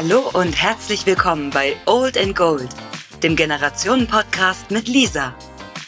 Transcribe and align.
Hallo 0.00 0.30
und 0.32 0.52
herzlich 0.52 1.06
willkommen 1.06 1.50
bei 1.50 1.74
Old 1.86 2.16
and 2.16 2.36
Gold, 2.36 2.68
dem 3.24 3.34
Generationen-Podcast 3.34 4.70
mit 4.70 4.86
Lisa. 4.86 5.34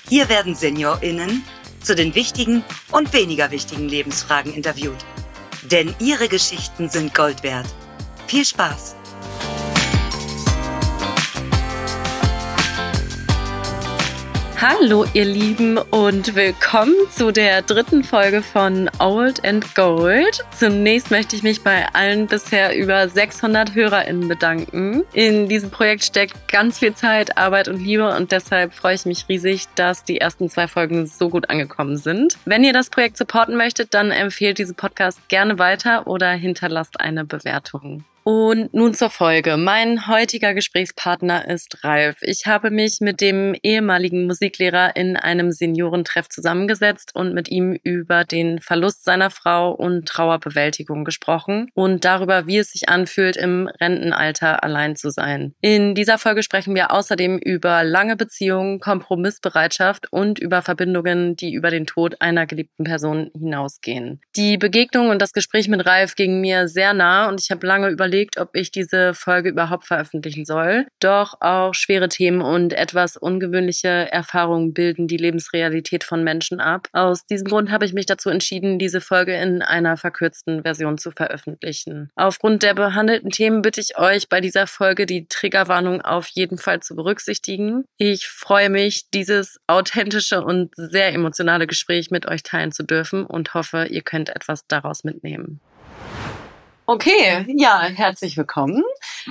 Hier 0.09 0.29
werden 0.29 0.57
SeniorInnen 0.57 1.45
zu 1.81 1.95
den 1.95 2.13
wichtigen 2.17 2.65
und 2.91 3.13
weniger 3.13 3.53
wichtigen 3.53 3.89
Lebensfragen 3.89 4.53
interviewt. 4.53 4.99
Denn 5.63 5.95
ihre 6.01 6.27
Geschichten 6.27 6.89
sind 6.89 7.15
Gold 7.15 7.45
wert. 7.45 7.69
Viel 8.27 8.45
Spaß! 8.45 8.97
Hallo 14.63 15.07
ihr 15.15 15.25
Lieben 15.25 15.79
und 15.79 16.35
willkommen 16.35 16.93
zu 17.11 17.33
der 17.33 17.63
dritten 17.63 18.05
Folge 18.05 18.43
von 18.43 18.91
Old 18.99 19.43
and 19.43 19.75
Gold. 19.75 20.45
Zunächst 20.55 21.11
möchte 21.11 21.35
ich 21.35 21.43
mich 21.43 21.63
bei 21.63 21.87
allen 21.95 22.27
bisher 22.27 22.77
über 22.77 23.09
600 23.09 23.75
HörerInnen 23.75 24.29
bedanken. 24.29 25.05
In 25.15 25.49
diesem 25.49 25.71
Projekt 25.71 26.05
steckt 26.05 26.47
ganz 26.47 26.79
viel 26.79 26.93
Zeit, 26.93 27.39
Arbeit 27.39 27.69
und 27.69 27.83
Liebe 27.83 28.15
und 28.15 28.33
deshalb 28.33 28.75
freue 28.75 28.97
ich 28.97 29.07
mich 29.07 29.27
riesig, 29.31 29.65
dass 29.77 30.05
die 30.05 30.21
ersten 30.21 30.51
zwei 30.51 30.69
Folgen 30.69 31.07
so 31.07 31.31
gut 31.31 31.49
angekommen 31.49 31.97
sind. 31.97 32.37
Wenn 32.45 32.63
ihr 32.63 32.75
das 32.75 32.91
Projekt 32.91 33.17
supporten 33.17 33.57
möchtet, 33.57 33.95
dann 33.95 34.11
empfehlt 34.11 34.59
diesen 34.59 34.75
Podcast 34.75 35.27
gerne 35.31 35.59
weiter 35.59 36.07
oder 36.07 36.33
hinterlasst 36.33 37.01
eine 37.01 37.25
Bewertung. 37.25 38.05
Und 38.23 38.75
nun 38.75 38.93
zur 38.93 39.09
Folge. 39.09 39.57
Mein 39.57 40.07
heutiger 40.07 40.53
Gesprächspartner 40.53 41.49
ist 41.49 41.83
Ralf. 41.85 42.19
Ich 42.21 42.47
habe 42.47 42.71
mich 42.71 42.99
mit 43.01 43.23
dem 43.23 43.57
ehemaligen 43.63 44.27
Musiklehrer 44.27 44.95
in 44.95 45.17
einem 45.17 45.53
Seniorentreff 45.53 46.29
zusammengesetzt 46.29 47.13
und 47.15 47.33
mit 47.33 47.51
ihm 47.51 47.79
über 47.83 48.25
den 48.25 48.61
Verlust 48.61 49.05
seiner 49.05 49.31
Frau 49.31 49.73
und 49.73 50.07
Trauerbewältigung 50.07 51.05
gesprochen 51.05 51.71
und 51.75 52.05
darüber, 52.05 52.47
wie 52.47 52.59
es 52.59 52.73
sich 52.73 52.91
anfühlt, 52.91 53.39
im 53.39 53.69
Rentenalter 53.81 54.63
allein 54.63 54.97
zu 54.97 55.11
sein. 55.11 55.55
In 55.63 55.95
dieser 55.95 56.19
Folge 56.19 56.43
sprechen 56.43 56.75
wir 56.75 56.91
außerdem 56.91 57.39
über 57.39 57.85
lange 57.85 58.17
Beziehungen, 58.17 58.81
Kompromissbereitschaft 58.81 60.13
und 60.13 60.39
über 60.39 60.61
Verbindungen, 60.61 61.37
die 61.37 61.55
über 61.55 61.71
den 61.71 61.87
Tod 61.87 62.21
einer 62.21 62.47
geliebten 62.47 62.85
Person 62.85 63.31
hinausgehen. 63.33 64.21
Die 64.37 64.59
Begegnung 64.59 65.09
und 65.09 65.23
das 65.23 65.33
Gespräch 65.33 65.69
mit 65.69 65.87
Ralf 65.87 66.17
gingen 66.17 66.43
mir 66.43 66.69
sehr 66.69 66.93
nah 66.93 67.29
und 67.29 67.41
ich 67.41 67.51
habe 67.51 67.67
lange 67.67 67.89
überlegt, 67.89 68.10
überlegt, 68.11 68.39
ob 68.39 68.57
ich 68.57 68.73
diese 68.73 69.15
Folge 69.15 69.51
überhaupt 69.51 69.87
veröffentlichen 69.87 70.45
soll. 70.45 70.87
Doch 70.99 71.41
auch 71.41 71.75
schwere 71.75 72.09
Themen 72.09 72.43
und 72.43 72.73
etwas 72.73 73.17
ungewöhnliche 73.17 73.89
Erfahrungen 73.89 74.75
bilden 74.75 75.07
die 75.07 75.17
Lebensrealität 75.17 76.03
von 76.03 76.25
Menschen 76.25 76.61
ab. 76.61 76.89
Aus 76.93 77.25
diesem 77.27 77.47
Grund 77.47 77.71
habe 77.71 77.85
ich 77.85 77.93
mich 77.93 78.07
dazu 78.07 78.29
entschieden, 78.29 78.81
diese 78.81 79.01
Folge 79.01 79.35
in 79.37 79.63
einer 79.63 79.97
verkürzten 79.97 80.63
Version 80.63 80.99
zu 80.99 81.13
veröffentlichen. 81.13 82.11
Aufgrund 82.17 82.65
der 82.65 82.75
behandelten 82.75 83.31
Themen 83.31 83.63
bitte 83.63 83.81
ich 83.81 83.97
euch 83.97 84.29
bei 84.29 84.41
dieser 84.41 84.67
Folge 84.67 85.07
die 85.07 85.27
Triggerwarnung 85.29 86.01
auf 86.01 86.27
jeden 86.29 86.59
Fall 86.59 86.81
zu 86.81 86.97
berücksichtigen. 86.97 87.85
Ich 87.97 88.27
freue 88.27 88.71
mich, 88.71 89.09
dieses 89.11 89.61
authentische 89.69 90.43
und 90.43 90.73
sehr 90.75 91.13
emotionale 91.15 91.69
Gespräch 91.69 92.11
mit 92.11 92.27
euch 92.27 92.43
teilen 92.43 92.73
zu 92.73 92.83
dürfen 92.83 93.25
und 93.25 93.55
hoffe, 93.55 93.87
ihr 93.89 94.03
könnt 94.03 94.31
etwas 94.31 94.67
daraus 94.67 95.05
mitnehmen. 95.05 95.61
Okay, 96.91 97.47
ja, 97.57 97.83
herzlich 97.83 98.37
willkommen. 98.37 98.83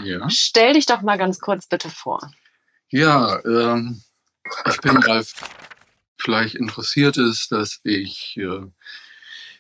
Ja. 0.05 0.29
Stell 0.29 0.75
dich 0.75 0.85
doch 0.85 1.02
mal 1.02 1.17
ganz 1.17 1.41
kurz 1.41 1.67
bitte 1.67 1.89
vor. 1.89 2.31
Ja, 2.88 3.38
ähm, 3.43 4.02
ich 4.65 4.79
bin 4.79 4.95
Ralf. 4.95 5.33
Vielleicht 6.15 6.55
interessiert 6.55 7.17
ist, 7.17 7.52
dass 7.52 7.81
ich 7.83 8.37
äh, 8.37 8.61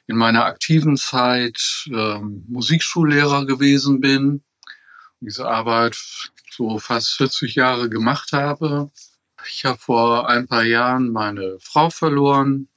in 0.07 0.15
meiner 0.15 0.45
aktiven 0.45 0.95
Zeit 0.95 1.89
äh, 1.91 2.19
Musikschullehrer 2.19 3.45
gewesen 3.45 3.99
bin, 3.99 4.45
diese 5.19 5.49
Arbeit 5.49 5.97
so 6.51 6.79
fast 6.79 7.17
40 7.17 7.55
Jahre 7.55 7.89
gemacht 7.89 8.31
habe. 8.31 8.91
Ich 9.45 9.65
habe 9.65 9.77
vor 9.77 10.29
ein 10.29 10.47
paar 10.47 10.63
Jahren 10.63 11.11
meine 11.11 11.57
Frau 11.59 11.89
verloren. 11.89 12.69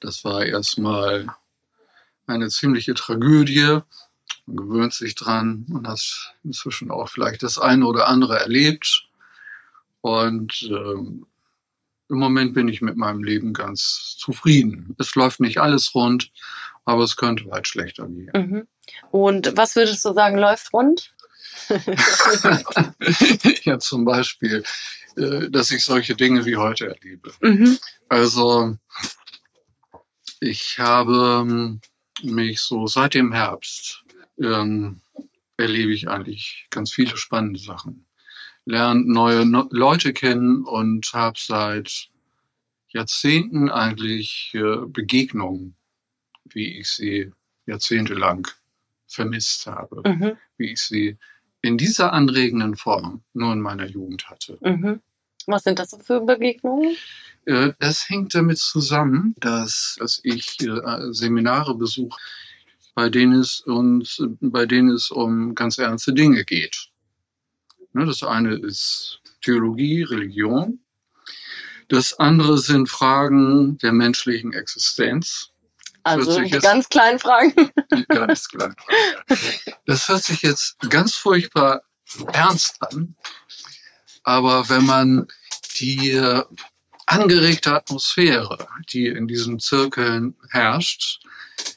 Das 0.00 0.22
war 0.22 0.44
erstmal 0.44 1.34
eine 2.30 2.48
ziemliche 2.48 2.94
Tragödie. 2.94 3.80
Man 4.46 4.56
gewöhnt 4.56 4.94
sich 4.94 5.14
dran. 5.14 5.64
Man 5.68 5.86
hat 5.86 6.34
inzwischen 6.44 6.90
auch 6.90 7.08
vielleicht 7.08 7.42
das 7.42 7.58
eine 7.58 7.86
oder 7.86 8.08
andere 8.08 8.38
erlebt. 8.38 9.08
Und 10.00 10.68
ähm, 10.70 11.26
im 12.08 12.18
Moment 12.18 12.54
bin 12.54 12.68
ich 12.68 12.80
mit 12.82 12.96
meinem 12.96 13.22
Leben 13.22 13.52
ganz 13.52 14.16
zufrieden. 14.18 14.96
Es 14.98 15.14
läuft 15.14 15.40
nicht 15.40 15.58
alles 15.58 15.94
rund, 15.94 16.32
aber 16.84 17.04
es 17.04 17.16
könnte 17.16 17.46
weit 17.46 17.68
schlechter 17.68 18.08
gehen. 18.08 18.30
Mhm. 18.34 18.66
Und 19.12 19.56
was 19.56 19.76
würdest 19.76 20.04
du 20.04 20.12
sagen, 20.12 20.36
läuft 20.36 20.72
rund? 20.72 21.14
ja, 23.62 23.78
zum 23.78 24.04
Beispiel, 24.04 24.64
äh, 25.16 25.48
dass 25.50 25.70
ich 25.70 25.84
solche 25.84 26.16
Dinge 26.16 26.44
wie 26.46 26.56
heute 26.56 26.88
erlebe. 26.88 27.32
Mhm. 27.40 27.78
Also, 28.08 28.76
ich 30.40 30.78
habe 30.78 31.44
ähm, 31.46 31.80
mich 32.24 32.60
so 32.60 32.86
seit 32.86 33.14
dem 33.14 33.32
Herbst 33.32 34.04
ähm, 34.38 35.00
erlebe 35.56 35.92
ich 35.92 36.08
eigentlich 36.08 36.66
ganz 36.70 36.92
viele 36.92 37.16
spannende 37.16 37.60
Sachen. 37.60 38.06
Lerne 38.64 39.02
neue 39.04 39.46
no 39.46 39.66
Leute 39.70 40.12
kennen 40.12 40.64
und 40.64 41.12
habe 41.12 41.38
seit 41.38 42.08
Jahrzehnten 42.88 43.70
eigentlich 43.70 44.52
äh, 44.54 44.86
Begegnungen, 44.86 45.76
wie 46.44 46.78
ich 46.78 46.88
sie 46.88 47.32
jahrzehntelang 47.66 48.48
vermisst 49.06 49.66
habe, 49.66 50.02
mhm. 50.08 50.36
wie 50.56 50.72
ich 50.72 50.80
sie 50.80 51.16
in 51.62 51.78
dieser 51.78 52.12
anregenden 52.12 52.76
Form 52.76 53.22
nur 53.32 53.52
in 53.52 53.60
meiner 53.60 53.86
Jugend 53.86 54.28
hatte. 54.30 54.58
Mhm. 54.60 55.00
Was 55.46 55.64
sind 55.64 55.78
das 55.78 55.96
für 56.02 56.20
Begegnungen? 56.20 56.96
Äh, 57.46 57.72
das 57.78 58.08
hängt 58.08 58.34
damit 58.34 58.58
zusammen, 58.58 59.34
dass, 59.38 59.96
dass 59.98 60.20
ich 60.22 60.60
äh, 60.62 61.12
Seminare 61.12 61.74
besuche, 61.74 62.18
bei 62.94 63.08
denen 63.08 63.40
es 63.40 63.60
uns, 63.60 64.22
bei 64.40 64.66
denen 64.66 64.90
es 64.90 65.10
um 65.10 65.54
ganz 65.54 65.78
ernste 65.78 66.12
Dinge 66.12 66.44
geht. 66.44 66.88
Ne, 67.92 68.06
das 68.06 68.22
eine 68.22 68.54
ist 68.54 69.20
Theologie, 69.42 70.02
Religion. 70.02 70.80
Das 71.88 72.18
andere 72.18 72.58
sind 72.58 72.88
Fragen 72.88 73.78
der 73.78 73.92
menschlichen 73.92 74.52
Existenz. 74.52 75.50
Also 76.02 76.40
die 76.40 76.50
ganz 76.50 76.88
kleinen 76.88 77.18
Fragen. 77.18 77.52
Die 77.92 78.04
ganz 78.06 78.48
kleinen 78.48 78.76
Fragen. 78.76 79.76
Das 79.86 80.08
hört 80.08 80.22
sich 80.22 80.42
jetzt 80.42 80.78
ganz 80.88 81.14
furchtbar 81.14 81.82
ernst 82.32 82.80
an. 82.80 83.16
Aber 84.22 84.68
wenn 84.68 84.86
man 84.86 85.26
die 85.76 86.12
angeregte 87.10 87.74
Atmosphäre, 87.74 88.66
die 88.92 89.06
in 89.06 89.26
diesen 89.26 89.58
Zirkeln 89.58 90.36
herrscht, 90.50 91.20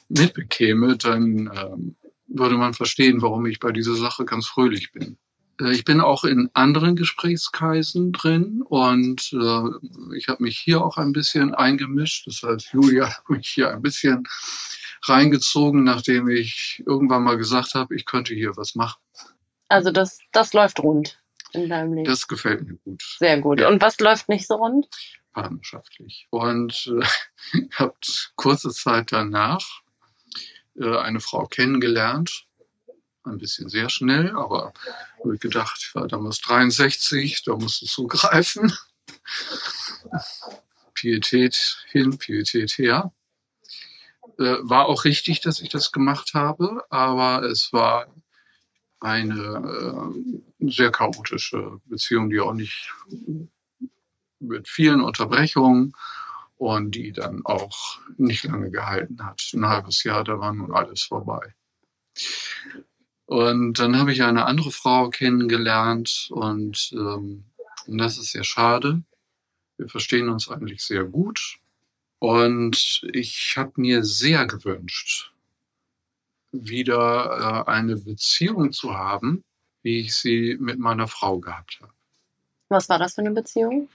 mitbekäme, 0.08 0.96
dann 0.96 1.50
ähm, 1.54 1.96
würde 2.26 2.56
man 2.56 2.74
verstehen, 2.74 3.22
warum 3.22 3.46
ich 3.46 3.58
bei 3.58 3.72
dieser 3.72 3.96
Sache 3.96 4.24
ganz 4.24 4.46
fröhlich 4.46 4.92
bin. 4.92 5.18
Äh, 5.60 5.72
ich 5.72 5.84
bin 5.84 6.00
auch 6.00 6.24
in 6.24 6.50
anderen 6.54 6.96
Gesprächskreisen 6.96 8.12
drin 8.12 8.62
und 8.62 9.32
äh, 9.32 10.16
ich 10.16 10.28
habe 10.28 10.42
mich 10.42 10.58
hier 10.58 10.84
auch 10.84 10.96
ein 10.96 11.12
bisschen 11.12 11.54
eingemischt. 11.54 12.26
Das 12.26 12.42
heißt, 12.42 12.72
Julia 12.72 13.08
hat 13.16 13.28
mich 13.28 13.48
hier 13.48 13.70
ein 13.70 13.82
bisschen 13.82 14.24
reingezogen, 15.02 15.84
nachdem 15.84 16.28
ich 16.28 16.82
irgendwann 16.86 17.24
mal 17.24 17.36
gesagt 17.36 17.74
habe, 17.74 17.94
ich 17.94 18.06
könnte 18.06 18.34
hier 18.34 18.56
was 18.56 18.74
machen. 18.74 19.00
Also 19.68 19.90
das, 19.90 20.18
das 20.32 20.52
läuft 20.52 20.80
rund 20.80 21.18
in 21.52 21.68
deinem 21.68 21.94
Leben. 21.94 22.06
Das 22.06 22.26
gefällt 22.26 22.66
mir 22.66 22.76
gut. 22.84 23.02
Sehr 23.18 23.40
gut. 23.40 23.60
Ja. 23.60 23.68
Und 23.68 23.82
was 23.82 23.98
läuft 24.00 24.28
nicht 24.28 24.46
so 24.46 24.54
rund? 24.54 24.86
Partnerschaftlich. 25.34 26.26
Und 26.30 26.90
äh, 27.52 27.68
habe 27.72 27.94
kurze 28.36 28.70
Zeit 28.70 29.12
danach 29.12 29.82
äh, 30.80 30.96
eine 30.96 31.20
Frau 31.20 31.46
kennengelernt. 31.46 32.46
Ein 33.24 33.38
bisschen 33.38 33.68
sehr 33.68 33.88
schnell, 33.88 34.30
aber 34.30 34.72
habe 35.20 35.34
ich 35.34 35.40
gedacht, 35.40 35.78
ich 35.80 35.94
war 35.94 36.08
damals 36.08 36.40
63, 36.40 37.42
da 37.44 37.56
musst 37.56 37.82
du 37.82 37.86
zugreifen. 37.86 38.72
Pietät 40.94 41.84
hin, 41.90 42.18
Pietät 42.18 42.78
her. 42.78 43.12
Äh, 44.38 44.56
war 44.62 44.86
auch 44.86 45.04
richtig, 45.04 45.40
dass 45.40 45.60
ich 45.60 45.68
das 45.68 45.92
gemacht 45.92 46.34
habe, 46.34 46.84
aber 46.90 47.42
es 47.44 47.72
war 47.72 48.06
eine 49.00 50.14
äh, 50.60 50.70
sehr 50.70 50.90
chaotische 50.90 51.80
Beziehung, 51.86 52.30
die 52.30 52.40
auch 52.40 52.54
nicht 52.54 52.90
mit 54.48 54.68
vielen 54.68 55.00
Unterbrechungen 55.00 55.92
und 56.56 56.94
die 56.94 57.12
dann 57.12 57.44
auch 57.44 57.98
nicht 58.16 58.44
lange 58.44 58.70
gehalten 58.70 59.24
hat. 59.24 59.42
Ein 59.52 59.66
halbes 59.66 60.04
Jahr, 60.04 60.24
da 60.24 60.38
war 60.38 60.52
nun 60.52 60.72
alles 60.72 61.02
vorbei. 61.02 61.54
Und 63.26 63.78
dann 63.78 63.98
habe 63.98 64.12
ich 64.12 64.22
eine 64.22 64.46
andere 64.46 64.70
Frau 64.70 65.08
kennengelernt 65.08 66.28
und, 66.30 66.90
ähm, 66.92 67.44
und 67.86 67.98
das 67.98 68.18
ist 68.18 68.32
sehr 68.32 68.44
schade. 68.44 69.02
Wir 69.76 69.88
verstehen 69.88 70.28
uns 70.28 70.48
eigentlich 70.48 70.84
sehr 70.84 71.04
gut. 71.04 71.58
Und 72.18 73.02
ich 73.12 73.54
habe 73.56 73.72
mir 73.76 74.04
sehr 74.04 74.46
gewünscht, 74.46 75.32
wieder 76.52 77.64
äh, 77.66 77.70
eine 77.70 77.96
Beziehung 77.96 78.72
zu 78.72 78.94
haben, 78.96 79.42
wie 79.82 80.00
ich 80.00 80.14
sie 80.14 80.56
mit 80.58 80.78
meiner 80.78 81.08
Frau 81.08 81.38
gehabt 81.38 81.78
habe. 81.82 81.92
Was 82.68 82.88
war 82.88 82.98
das 82.98 83.14
für 83.14 83.20
eine 83.20 83.32
Beziehung? 83.32 83.88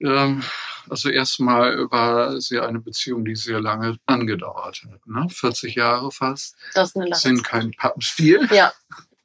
Ähm, 0.00 0.42
also 0.88 1.08
erstmal 1.08 1.90
war 1.90 2.40
sie 2.40 2.60
eine 2.60 2.80
Beziehung, 2.80 3.24
die 3.24 3.34
sehr 3.34 3.60
lange 3.60 3.98
angedauert 4.06 4.82
hat. 4.90 5.06
Ne? 5.06 5.26
40 5.28 5.74
Jahre 5.74 6.10
fast. 6.12 6.54
Das 6.74 6.90
ist 6.90 6.96
eine 6.96 7.06
lange 7.06 7.20
Sind 7.20 7.44
kein 7.44 7.72
Pappenstiel. 7.72 8.48
Ja. 8.52 8.72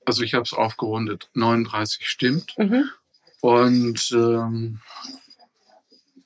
Also 0.05 0.23
ich 0.23 0.33
habe 0.33 0.43
es 0.43 0.53
aufgerundet. 0.53 1.29
39 1.33 2.07
stimmt. 2.07 2.55
Mhm. 2.57 2.89
Und 3.41 4.11
ähm, 4.11 4.79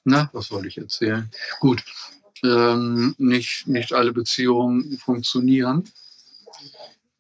na, 0.04 0.30
was 0.34 0.48
soll 0.48 0.68
ich 0.68 0.78
erzählen? 0.78 1.32
Gut, 1.60 1.84
ähm, 2.44 3.16
nicht, 3.18 3.68
nicht 3.68 3.94
alle 3.94 4.14
Beziehungen 4.14 4.98
funktionieren. 4.98 5.90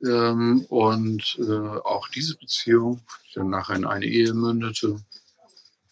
Ähm, 0.05 0.65
und 0.69 1.37
äh, 1.39 1.79
auch 1.83 2.07
diese 2.09 2.37
Beziehung, 2.37 3.01
die 3.29 3.35
dann 3.35 3.49
nachher 3.49 3.75
in 3.77 3.85
eine 3.85 4.05
Ehe 4.05 4.33
mündete, 4.33 4.99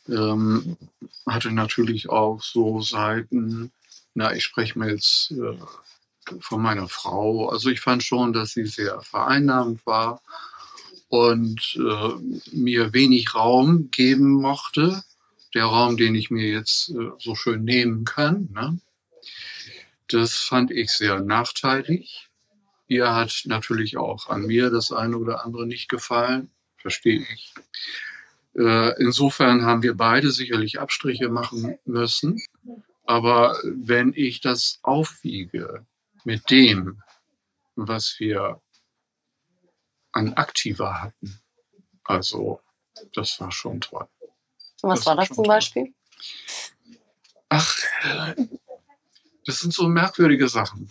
ähm, 0.09 0.77
hatte 1.25 1.51
natürlich 1.51 2.09
auch 2.09 2.41
so 2.41 2.81
Seiten, 2.81 3.71
na, 4.13 4.33
ich 4.33 4.44
spreche 4.44 4.77
mir 4.77 4.91
jetzt 4.91 5.31
äh, 5.31 5.57
von 6.39 6.61
meiner 6.61 6.88
Frau. 6.88 7.50
Also 7.50 7.69
ich 7.69 7.81
fand 7.81 8.03
schon, 8.03 8.33
dass 8.33 8.51
sie 8.51 8.65
sehr 8.65 9.01
vereinnahmend 9.01 9.85
war 9.85 10.21
und 11.09 11.75
äh, 11.75 12.55
mir 12.55 12.94
wenig 12.94 13.35
Raum 13.35 13.89
geben 13.91 14.33
mochte. 14.33 15.03
Der 15.53 15.65
Raum, 15.65 15.97
den 15.97 16.15
ich 16.15 16.31
mir 16.31 16.47
jetzt 16.47 16.89
äh, 16.89 17.11
so 17.19 17.35
schön 17.35 17.63
nehmen 17.63 18.05
kann. 18.05 18.50
Ne? 18.53 18.79
Das 20.07 20.39
fand 20.39 20.71
ich 20.71 20.91
sehr 20.91 21.19
nachteilig. 21.21 22.29
Ihr 22.88 23.13
hat 23.13 23.44
natürlich 23.45 23.97
auch 23.97 24.29
an 24.29 24.47
mir 24.47 24.69
das 24.69 24.91
eine 24.91 25.17
oder 25.17 25.45
andere 25.45 25.65
nicht 25.65 25.89
gefallen. 25.89 26.50
Verstehe 26.77 27.25
ich. 27.33 27.53
Äh, 28.55 29.01
insofern 29.01 29.63
haben 29.63 29.81
wir 29.83 29.95
beide 29.95 30.31
sicherlich 30.31 30.79
Abstriche 30.79 31.29
machen 31.29 31.77
müssen. 31.85 32.41
Aber 33.05 33.57
wenn 33.63 34.13
ich 34.15 34.41
das 34.41 34.79
aufwiege 34.83 35.85
mit 36.23 36.50
dem, 36.50 37.01
was 37.75 38.15
wir 38.19 38.61
an 40.11 40.33
Aktiva 40.35 41.01
hatten, 41.01 41.41
also 42.03 42.61
das 43.13 43.39
war 43.39 43.51
schon 43.51 43.81
toll. 43.81 44.07
Was 44.81 45.00
Das 45.00 45.05
war 45.07 45.15
das 45.15 45.27
schon 45.27 45.35
zum 45.35 45.44
toll. 45.45 45.55
Beispiel? 45.55 45.94
Ach, 47.50 47.77
das 49.45 49.59
sind 49.59 49.73
so 49.73 49.88
merkwürdige 49.88 50.47
Sachen. 50.47 50.89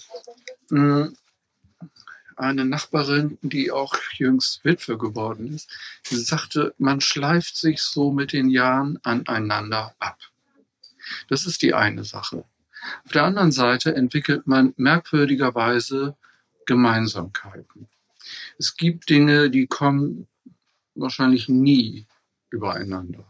Eine 2.42 2.64
Nachbarin, 2.64 3.38
die 3.40 3.70
auch 3.70 3.94
jüngst 4.14 4.64
Witwe 4.64 4.98
geworden 4.98 5.54
ist, 5.54 5.70
sagte, 6.02 6.74
man 6.76 7.00
schleift 7.00 7.56
sich 7.56 7.80
so 7.80 8.10
mit 8.10 8.32
den 8.32 8.50
Jahren 8.50 8.98
aneinander 9.04 9.94
ab. 10.00 10.18
Das 11.28 11.46
ist 11.46 11.62
die 11.62 11.72
eine 11.72 12.02
Sache. 12.02 12.44
Auf 13.04 13.12
der 13.12 13.22
anderen 13.22 13.52
Seite 13.52 13.94
entwickelt 13.94 14.48
man 14.48 14.74
merkwürdigerweise 14.76 16.16
Gemeinsamkeiten. 16.66 17.86
Es 18.58 18.76
gibt 18.76 19.08
Dinge, 19.08 19.48
die 19.48 19.68
kommen 19.68 20.26
wahrscheinlich 20.96 21.48
nie 21.48 22.06
übereinander. 22.50 23.24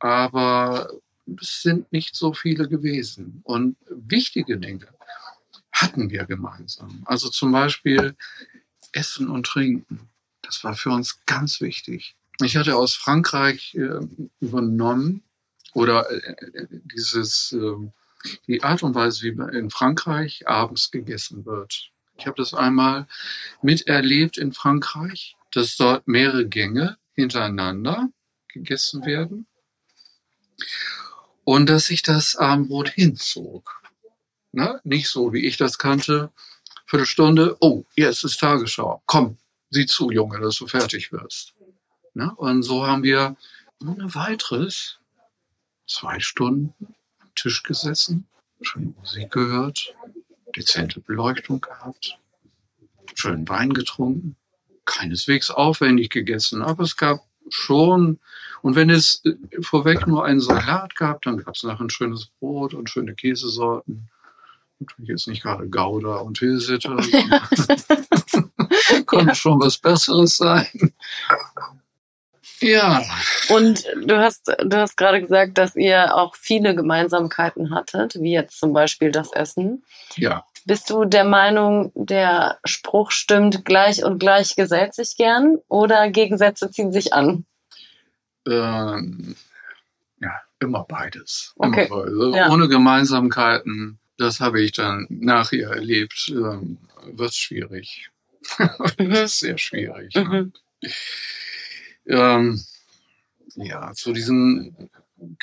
Aber 0.00 0.90
es 1.40 1.62
sind 1.62 1.92
nicht 1.92 2.16
so 2.16 2.32
viele 2.32 2.68
gewesen. 2.68 3.42
Und 3.44 3.76
wichtige 3.88 4.58
Dinge 4.58 4.88
hatten 5.82 6.10
wir 6.10 6.24
gemeinsam. 6.24 7.02
Also 7.06 7.28
zum 7.28 7.52
Beispiel 7.52 8.16
Essen 8.92 9.28
und 9.28 9.46
Trinken. 9.46 10.08
Das 10.42 10.64
war 10.64 10.74
für 10.74 10.90
uns 10.90 11.24
ganz 11.26 11.60
wichtig. 11.60 12.16
Ich 12.42 12.56
hatte 12.56 12.76
aus 12.76 12.94
Frankreich 12.94 13.74
äh, 13.74 14.00
übernommen 14.40 15.22
oder 15.74 16.10
äh, 16.10 16.16
äh, 16.16 16.66
dieses, 16.70 17.52
äh, 17.52 17.90
die 18.46 18.62
Art 18.62 18.82
und 18.82 18.94
Weise, 18.94 19.22
wie 19.22 19.56
in 19.56 19.70
Frankreich 19.70 20.48
abends 20.48 20.90
gegessen 20.90 21.44
wird. 21.44 21.90
Ich 22.16 22.26
habe 22.26 22.36
das 22.36 22.54
einmal 22.54 23.06
miterlebt 23.62 24.38
in 24.38 24.52
Frankreich, 24.52 25.36
dass 25.52 25.76
dort 25.76 26.08
mehrere 26.08 26.48
Gänge 26.48 26.98
hintereinander 27.14 28.08
gegessen 28.48 29.04
werden 29.04 29.46
und 31.44 31.68
dass 31.68 31.86
sich 31.86 32.02
das 32.02 32.36
Abendbrot 32.36 32.90
hinzog. 32.90 33.77
Ne? 34.58 34.80
Nicht 34.82 35.08
so, 35.08 35.32
wie 35.32 35.46
ich 35.46 35.56
das 35.56 35.78
kannte. 35.78 36.32
Viertelstunde, 36.84 37.56
oh, 37.60 37.84
jetzt 37.94 38.24
ist 38.24 38.40
Tagesschau. 38.40 39.00
Komm, 39.06 39.38
sieh 39.70 39.86
zu, 39.86 40.10
Junge, 40.10 40.40
dass 40.40 40.56
du 40.56 40.66
fertig 40.66 41.12
wirst. 41.12 41.54
Ne? 42.12 42.34
Und 42.34 42.64
so 42.64 42.84
haben 42.84 43.04
wir 43.04 43.36
ohne 43.80 44.12
weiteres 44.16 44.98
zwei 45.86 46.18
Stunden 46.18 46.74
am 47.20 47.32
Tisch 47.36 47.62
gesessen, 47.62 48.26
schöne 48.60 48.94
Musik 48.98 49.30
gehört, 49.30 49.94
dezente 50.56 50.98
Beleuchtung 51.02 51.60
gehabt, 51.60 52.18
schönen 53.14 53.48
Wein 53.48 53.72
getrunken, 53.72 54.34
keineswegs 54.86 55.52
aufwendig 55.52 56.10
gegessen, 56.10 56.62
aber 56.62 56.82
es 56.82 56.96
gab 56.96 57.20
schon, 57.48 58.18
und 58.62 58.74
wenn 58.74 58.90
es 58.90 59.22
äh, 59.24 59.36
vorweg 59.60 60.08
nur 60.08 60.24
einen 60.24 60.40
Salat 60.40 60.96
gab, 60.96 61.22
dann 61.22 61.38
gab 61.38 61.54
es 61.54 61.62
nachher 61.62 61.84
ein 61.84 61.90
schönes 61.90 62.26
Brot 62.40 62.74
und 62.74 62.90
schöne 62.90 63.14
Käsesorten. 63.14 64.10
Natürlich 64.80 65.08
jetzt 65.08 65.28
nicht 65.28 65.42
gerade 65.42 65.68
Gouda 65.68 66.16
und 66.16 66.38
Hilsitter. 66.38 66.96
Konnte 69.06 69.34
schon 69.34 69.60
was 69.60 69.78
Besseres 69.78 70.36
sein. 70.36 70.66
Ja, 72.60 73.02
Und 73.50 73.84
du 74.04 74.18
hast, 74.18 74.52
du 74.64 74.76
hast 74.76 74.96
gerade 74.96 75.20
gesagt, 75.20 75.58
dass 75.58 75.76
ihr 75.76 76.16
auch 76.16 76.34
viele 76.34 76.74
Gemeinsamkeiten 76.74 77.72
hattet, 77.72 78.16
wie 78.20 78.32
jetzt 78.32 78.58
zum 78.58 78.72
Beispiel 78.72 79.10
das 79.10 79.32
Essen. 79.32 79.84
ja. 80.16 80.44
Bist 80.64 80.90
du 80.90 81.06
der 81.06 81.24
Meinung, 81.24 81.92
der 81.94 82.58
Spruch 82.62 83.10
stimmt, 83.10 83.64
gleich 83.64 84.04
und 84.04 84.18
gleich 84.18 84.54
gesellt 84.54 84.92
sich 84.92 85.16
gern 85.16 85.56
oder 85.68 86.10
Gegensätze 86.10 86.70
ziehen 86.70 86.92
sich 86.92 87.14
an? 87.14 87.46
Ähm, 88.46 89.34
ja, 90.20 90.32
immer 90.60 90.84
beides. 90.86 91.54
Okay. 91.56 91.86
Immer 91.86 92.04
beides. 92.04 92.36
Ja. 92.36 92.50
Ohne 92.50 92.68
Gemeinsamkeiten, 92.68 93.98
das 94.18 94.40
habe 94.40 94.60
ich 94.62 94.72
dann 94.72 95.06
nachher 95.08 95.70
erlebt, 95.70 96.28
ähm, 96.34 96.78
wird 97.12 97.34
schwierig. 97.34 98.10
Das 98.98 99.32
ist 99.32 99.38
sehr 99.40 99.58
schwierig. 99.58 100.14
ne? 100.14 100.24
Mhm. 100.24 100.52
Ähm, 102.06 102.64
ja, 103.56 103.92
zu 103.92 104.12
diesen 104.12 104.90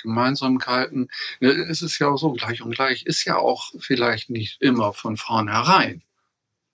Gemeinsamkeiten, 0.01 1.09
ne, 1.39 1.49
es 1.69 1.81
ist 1.81 1.99
ja 1.99 2.07
auch 2.07 2.17
so, 2.17 2.31
gleich 2.31 2.61
und 2.61 2.73
gleich 2.73 3.05
ist 3.05 3.25
ja 3.25 3.37
auch 3.37 3.73
vielleicht 3.79 4.29
nicht 4.29 4.61
immer 4.61 4.93
von 4.93 5.17
vornherein. 5.17 6.01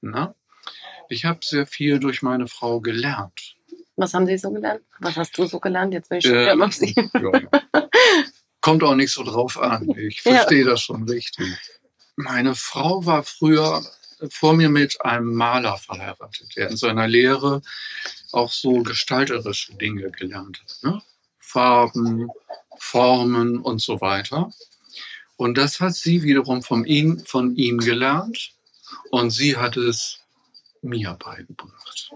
Ne? 0.01 0.33
Ich 1.09 1.25
habe 1.25 1.39
sehr 1.43 1.65
viel 1.67 1.99
durch 1.99 2.21
meine 2.21 2.47
Frau 2.47 2.79
gelernt. 2.79 3.55
Was 3.97 4.13
haben 4.13 4.25
Sie 4.27 4.37
so 4.37 4.51
gelernt? 4.51 4.81
Was 4.99 5.17
hast 5.17 5.37
du 5.37 5.45
so 5.45 5.59
gelernt? 5.59 5.93
Jetzt 5.93 6.09
bin 6.09 6.19
ich 6.19 6.25
schon 6.25 6.35
Äh, 6.35 6.53
wieder 6.55 7.51
ja. 7.73 7.89
Kommt 8.61 8.83
auch 8.83 8.95
nicht 8.95 9.11
so 9.11 9.23
drauf 9.23 9.59
an. 9.59 9.89
Ich 9.97 10.21
Ja. 10.25 10.33
verstehe 10.35 10.63
das 10.63 10.81
schon 10.81 11.03
richtig. 11.09 11.47
Meine 12.15 12.55
Frau 12.55 13.05
war 13.05 13.23
früher 13.23 13.83
vor 14.29 14.53
mir 14.53 14.69
mit 14.69 15.03
einem 15.03 15.33
Maler 15.33 15.77
verheiratet, 15.77 16.55
der 16.55 16.69
in 16.69 16.77
seiner 16.77 17.07
Lehre 17.07 17.61
auch 18.31 18.51
so 18.51 18.83
gestalterische 18.83 19.73
Dinge 19.75 20.11
gelernt 20.11 20.61
hat. 20.61 20.83
Ne? 20.83 21.01
Farben, 21.39 22.29
Formen 22.77 23.59
und 23.59 23.81
so 23.81 23.99
weiter. 24.01 24.51
Und 25.37 25.57
das 25.57 25.79
hat 25.79 25.95
sie 25.95 26.21
wiederum 26.21 26.61
von 26.61 26.85
ihm, 26.85 27.19
von 27.25 27.55
ihm 27.55 27.79
gelernt 27.79 28.53
und 29.09 29.31
sie 29.31 29.57
hat 29.57 29.75
es 29.77 30.19
mir 30.81 31.13
beigebracht. 31.13 32.11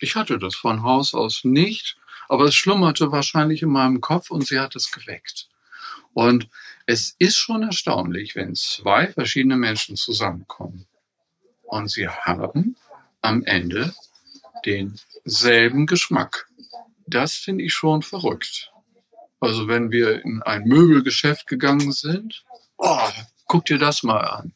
Ich 0.00 0.16
hatte 0.16 0.38
das 0.38 0.54
von 0.54 0.82
Haus 0.82 1.14
aus 1.14 1.44
nicht, 1.44 1.96
aber 2.28 2.44
es 2.46 2.54
schlummerte 2.54 3.12
wahrscheinlich 3.12 3.62
in 3.62 3.70
meinem 3.70 4.00
Kopf 4.00 4.30
und 4.30 4.46
sie 4.46 4.58
hat 4.58 4.74
es 4.76 4.90
geweckt. 4.90 5.48
Und 6.14 6.48
es 6.86 7.14
ist 7.18 7.36
schon 7.36 7.62
erstaunlich, 7.62 8.36
wenn 8.36 8.54
zwei 8.54 9.12
verschiedene 9.12 9.56
Menschen 9.56 9.96
zusammenkommen 9.96 10.86
und 11.62 11.90
sie 11.90 12.08
haben 12.08 12.76
am 13.22 13.44
Ende 13.44 13.94
denselben 14.64 15.86
Geschmack. 15.86 16.48
Das 17.06 17.34
finde 17.34 17.64
ich 17.64 17.74
schon 17.74 18.02
verrückt. 18.02 18.70
Also 19.40 19.68
wenn 19.68 19.90
wir 19.90 20.24
in 20.24 20.42
ein 20.42 20.64
Möbelgeschäft 20.64 21.46
gegangen 21.46 21.92
sind, 21.92 22.44
oh, 22.78 23.10
guck 23.46 23.66
dir 23.66 23.78
das 23.78 24.02
mal 24.02 24.20
an. 24.20 24.54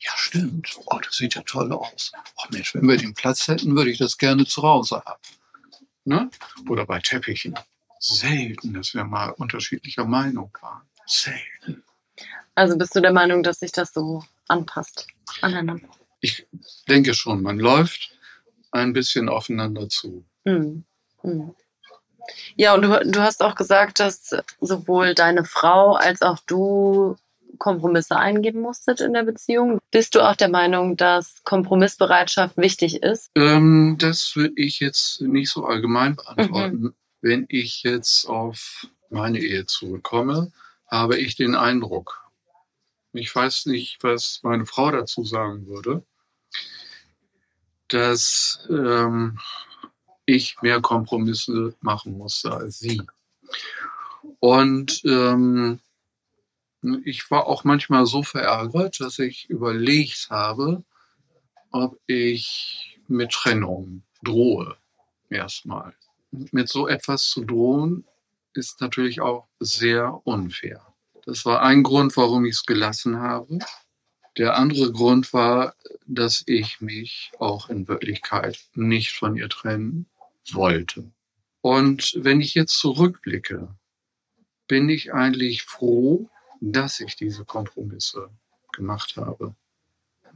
Ja, 0.00 0.12
stimmt. 0.16 0.78
Oh, 0.86 0.98
das 1.02 1.16
sieht 1.16 1.34
ja 1.34 1.42
toll 1.42 1.72
aus. 1.72 2.12
Oh 2.36 2.44
Mensch, 2.50 2.74
wenn 2.74 2.88
wir 2.88 2.96
den 2.96 3.14
Platz 3.14 3.48
hätten, 3.48 3.76
würde 3.76 3.90
ich 3.90 3.98
das 3.98 4.16
gerne 4.16 4.46
zu 4.46 4.62
Hause 4.62 5.02
haben. 5.04 5.20
Ne? 6.04 6.30
Oder 6.68 6.86
bei 6.86 7.00
Teppichen. 7.00 7.58
Selten, 7.98 8.74
dass 8.74 8.94
wir 8.94 9.04
mal 9.04 9.30
unterschiedlicher 9.30 10.04
Meinung 10.04 10.56
waren. 10.62 10.87
Also 12.54 12.76
bist 12.76 12.94
du 12.96 13.00
der 13.00 13.12
Meinung, 13.12 13.42
dass 13.42 13.60
sich 13.60 13.72
das 13.72 13.92
so 13.92 14.24
anpasst 14.48 15.06
aneinander? 15.42 15.88
ich 16.20 16.46
denke 16.88 17.14
schon, 17.14 17.42
man 17.42 17.58
läuft 17.58 18.10
ein 18.70 18.92
bisschen 18.92 19.28
aufeinander 19.28 19.88
zu. 19.88 20.24
Mhm. 20.44 20.84
Mhm. 21.22 21.54
Ja, 22.56 22.74
und 22.74 22.82
du, 22.82 23.10
du 23.10 23.20
hast 23.20 23.42
auch 23.42 23.54
gesagt, 23.54 24.00
dass 24.00 24.36
sowohl 24.60 25.14
deine 25.14 25.44
Frau 25.44 25.94
als 25.94 26.20
auch 26.22 26.38
du 26.46 27.16
Kompromisse 27.58 28.16
eingeben 28.16 28.60
musstet 28.60 29.00
in 29.00 29.14
der 29.14 29.24
Beziehung. 29.24 29.80
Bist 29.90 30.14
du 30.14 30.20
auch 30.20 30.36
der 30.36 30.50
Meinung, 30.50 30.96
dass 30.96 31.42
Kompromissbereitschaft 31.44 32.56
wichtig 32.56 33.02
ist? 33.02 33.30
Ähm, 33.34 33.96
das 33.98 34.36
würde 34.36 34.54
ich 34.56 34.80
jetzt 34.80 35.22
nicht 35.22 35.50
so 35.50 35.64
allgemein 35.64 36.16
beantworten. 36.16 36.80
Mhm. 36.80 36.94
Wenn 37.20 37.46
ich 37.48 37.82
jetzt 37.82 38.26
auf 38.26 38.86
meine 39.10 39.38
Ehe 39.38 39.66
zurückkomme, 39.66 40.52
habe 40.88 41.18
ich 41.18 41.36
den 41.36 41.54
Eindruck, 41.54 42.28
ich 43.12 43.34
weiß 43.34 43.66
nicht, 43.66 44.02
was 44.02 44.40
meine 44.42 44.66
Frau 44.66 44.90
dazu 44.90 45.24
sagen 45.24 45.66
würde, 45.66 46.04
dass 47.88 48.66
ähm, 48.70 49.38
ich 50.26 50.60
mehr 50.60 50.80
Kompromisse 50.80 51.74
machen 51.80 52.16
musste 52.18 52.52
als 52.52 52.78
sie. 52.78 53.02
Und 54.40 55.02
ähm, 55.04 55.80
ich 57.04 57.30
war 57.30 57.46
auch 57.46 57.64
manchmal 57.64 58.06
so 58.06 58.22
verärgert, 58.22 59.00
dass 59.00 59.18
ich 59.18 59.48
überlegt 59.48 60.28
habe, 60.30 60.84
ob 61.70 61.98
ich 62.06 63.00
mit 63.08 63.32
Trennung 63.32 64.02
drohe. 64.22 64.76
Erstmal. 65.30 65.94
Mit 66.30 66.68
so 66.68 66.86
etwas 66.86 67.24
zu 67.30 67.44
drohen, 67.44 68.04
ist 68.54 68.80
natürlich 68.80 69.20
auch 69.20 69.48
sehr 69.60 70.20
unfair. 70.24 70.94
Das 71.24 71.44
war 71.44 71.62
ein 71.62 71.82
Grund, 71.82 72.16
warum 72.16 72.44
ich 72.46 72.54
es 72.54 72.66
gelassen 72.66 73.18
habe. 73.20 73.58
Der 74.36 74.56
andere 74.56 74.92
Grund 74.92 75.32
war, 75.32 75.74
dass 76.06 76.42
ich 76.46 76.80
mich 76.80 77.32
auch 77.38 77.68
in 77.68 77.88
Wirklichkeit 77.88 78.58
nicht 78.74 79.12
von 79.12 79.36
ihr 79.36 79.48
trennen 79.48 80.06
wollte. 80.52 81.10
Und 81.60 82.14
wenn 82.16 82.40
ich 82.40 82.54
jetzt 82.54 82.78
zurückblicke, 82.78 83.68
bin 84.68 84.88
ich 84.88 85.12
eigentlich 85.12 85.64
froh, 85.64 86.30
dass 86.60 87.00
ich 87.00 87.16
diese 87.16 87.44
Kompromisse 87.44 88.30
gemacht 88.72 89.16
habe. 89.16 89.54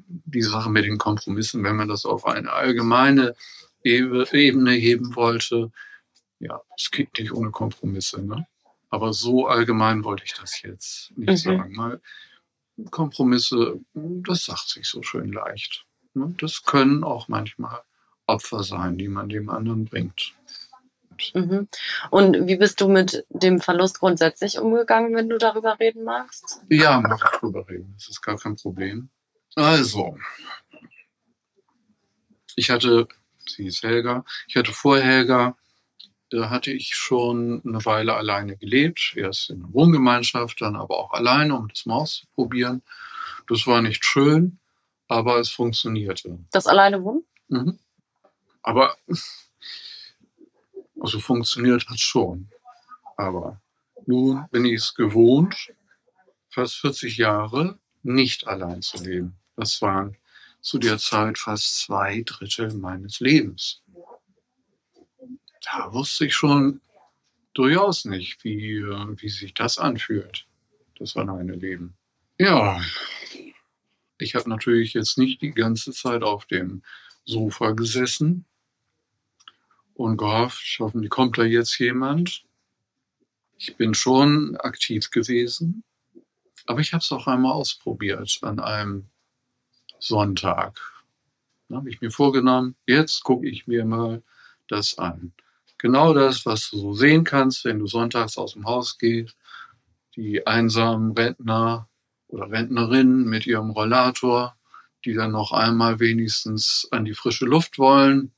Die 0.06 0.42
Sache 0.42 0.68
mit 0.68 0.84
den 0.84 0.98
Kompromissen, 0.98 1.62
wenn 1.62 1.76
man 1.76 1.88
das 1.88 2.04
auf 2.04 2.26
eine 2.26 2.52
allgemeine 2.52 3.34
Ebene 3.84 4.72
heben 4.72 5.14
wollte, 5.14 5.70
ja, 6.42 6.60
es 6.76 6.90
geht 6.90 7.18
nicht 7.18 7.32
ohne 7.32 7.50
Kompromisse. 7.50 8.22
Ne? 8.22 8.46
Aber 8.90 9.12
so 9.12 9.46
allgemein 9.46 10.04
wollte 10.04 10.24
ich 10.24 10.34
das 10.34 10.60
jetzt 10.62 11.12
nicht 11.16 11.46
mhm. 11.46 11.56
sagen. 11.56 11.72
Mal 11.74 12.00
Kompromisse, 12.90 13.80
das 13.94 14.44
sagt 14.44 14.68
sich 14.68 14.86
so 14.86 15.02
schön 15.02 15.32
leicht. 15.32 15.86
Ne? 16.14 16.34
Das 16.38 16.64
können 16.64 17.04
auch 17.04 17.28
manchmal 17.28 17.80
Opfer 18.26 18.64
sein, 18.64 18.98
die 18.98 19.08
man 19.08 19.28
dem 19.28 19.50
anderen 19.50 19.84
bringt. 19.84 20.34
Mhm. 21.34 21.68
Und 22.10 22.48
wie 22.48 22.56
bist 22.56 22.80
du 22.80 22.88
mit 22.88 23.24
dem 23.28 23.60
Verlust 23.60 24.00
grundsätzlich 24.00 24.58
umgegangen, 24.58 25.14
wenn 25.14 25.28
du 25.28 25.38
darüber 25.38 25.78
reden 25.78 26.04
magst? 26.04 26.62
Ja, 26.68 27.00
mag 27.00 27.20
ich 27.24 27.40
darüber 27.40 27.68
reden. 27.68 27.92
Das 27.96 28.08
ist 28.08 28.22
gar 28.22 28.36
kein 28.36 28.56
Problem. 28.56 29.10
Also, 29.54 30.16
ich 32.56 32.70
hatte, 32.70 33.06
sie 33.46 33.66
ist 33.66 33.82
Helga, 33.82 34.24
ich 34.48 34.56
hatte 34.56 34.72
vor 34.72 34.98
Helga, 34.98 35.56
da 36.32 36.48
hatte 36.48 36.72
ich 36.72 36.94
schon 36.94 37.62
eine 37.66 37.84
Weile 37.84 38.14
alleine 38.14 38.56
gelebt. 38.56 39.12
Erst 39.16 39.50
in 39.50 39.62
einer 39.62 39.74
Wohngemeinschaft, 39.74 40.60
dann 40.62 40.76
aber 40.76 40.98
auch 40.98 41.12
alleine, 41.12 41.54
um 41.54 41.68
das 41.68 41.84
mal 41.84 41.96
auszuprobieren. 41.96 42.82
Das 43.48 43.66
war 43.66 43.82
nicht 43.82 44.04
schön, 44.04 44.58
aber 45.08 45.38
es 45.38 45.50
funktionierte. 45.50 46.38
Das 46.50 46.66
alleine 46.66 47.02
wohnen? 47.02 47.24
Mhm. 47.48 47.78
Aber 48.62 48.96
also 50.98 51.20
funktioniert 51.20 51.86
hat 51.88 52.00
schon. 52.00 52.48
Aber 53.16 53.60
nun 54.06 54.46
bin 54.50 54.64
ich 54.64 54.80
es 54.80 54.94
gewohnt, 54.94 55.74
fast 56.48 56.76
40 56.76 57.18
Jahre 57.18 57.78
nicht 58.02 58.46
allein 58.46 58.80
zu 58.80 59.02
leben. 59.04 59.36
Das 59.56 59.82
waren 59.82 60.16
zu 60.62 60.78
der 60.78 60.96
Zeit 60.96 61.36
fast 61.36 61.80
zwei 61.80 62.22
Drittel 62.24 62.72
meines 62.72 63.20
Lebens. 63.20 63.81
Da 65.64 65.92
wusste 65.92 66.26
ich 66.26 66.34
schon 66.34 66.80
durchaus 67.54 68.04
nicht, 68.04 68.44
wie, 68.44 68.82
wie 68.82 69.28
sich 69.28 69.54
das 69.54 69.78
anfühlt, 69.78 70.46
das 70.98 71.16
alleine 71.16 71.54
Leben. 71.54 71.94
Ja, 72.38 72.80
ich 74.18 74.34
habe 74.34 74.48
natürlich 74.48 74.94
jetzt 74.94 75.18
nicht 75.18 75.42
die 75.42 75.52
ganze 75.52 75.92
Zeit 75.92 76.22
auf 76.22 76.46
dem 76.46 76.82
Sofa 77.24 77.72
gesessen 77.72 78.44
und 79.94 80.16
gehofft, 80.16 80.76
hoffentlich 80.78 81.10
kommt 81.10 81.38
da 81.38 81.44
jetzt 81.44 81.78
jemand. 81.78 82.44
Ich 83.58 83.76
bin 83.76 83.94
schon 83.94 84.56
aktiv 84.56 85.10
gewesen, 85.10 85.84
aber 86.66 86.80
ich 86.80 86.92
habe 86.92 87.02
es 87.02 87.12
auch 87.12 87.26
einmal 87.26 87.52
ausprobiert 87.52 88.38
an 88.42 88.58
einem 88.58 89.08
Sonntag. 89.98 90.80
Da 91.68 91.76
habe 91.76 91.90
ich 91.90 92.00
mir 92.00 92.10
vorgenommen, 92.10 92.74
jetzt 92.86 93.22
gucke 93.22 93.48
ich 93.48 93.66
mir 93.66 93.84
mal 93.84 94.22
das 94.68 94.98
an. 94.98 95.32
Genau 95.82 96.14
das, 96.14 96.46
was 96.46 96.70
du 96.70 96.78
so 96.78 96.92
sehen 96.94 97.24
kannst, 97.24 97.64
wenn 97.64 97.80
du 97.80 97.88
sonntags 97.88 98.38
aus 98.38 98.52
dem 98.52 98.66
Haus 98.66 98.98
gehst. 98.98 99.36
Die 100.14 100.46
einsamen 100.46 101.10
Rentner 101.10 101.88
oder 102.28 102.48
Rentnerinnen 102.48 103.24
mit 103.24 103.48
ihrem 103.48 103.70
Rollator, 103.70 104.56
die 105.04 105.12
dann 105.12 105.32
noch 105.32 105.50
einmal 105.50 105.98
wenigstens 105.98 106.86
an 106.92 107.04
die 107.04 107.14
frische 107.14 107.46
Luft 107.46 107.78
wollen 107.78 108.32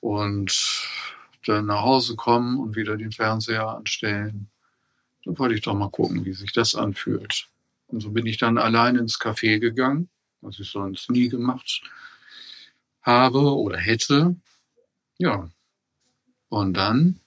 und 0.00 0.52
dann 1.46 1.66
nach 1.66 1.82
Hause 1.82 2.16
kommen 2.16 2.58
und 2.58 2.74
wieder 2.74 2.96
den 2.96 3.12
Fernseher 3.12 3.68
anstellen. 3.68 4.50
Dann 5.24 5.38
wollte 5.38 5.54
ich 5.54 5.62
doch 5.62 5.74
mal 5.74 5.90
gucken, 5.90 6.24
wie 6.24 6.32
sich 6.32 6.52
das 6.52 6.74
anfühlt. 6.74 7.48
Und 7.86 8.00
so 8.00 8.10
bin 8.10 8.26
ich 8.26 8.38
dann 8.38 8.58
allein 8.58 8.96
ins 8.96 9.20
Café 9.20 9.60
gegangen, 9.60 10.08
was 10.40 10.58
ich 10.58 10.70
sonst 10.70 11.08
nie 11.08 11.28
gemacht 11.28 11.82
habe 13.02 13.56
oder 13.56 13.78
hätte. 13.78 14.34
Ja. 15.18 15.48
Und 16.48 16.74
dann 16.74 17.20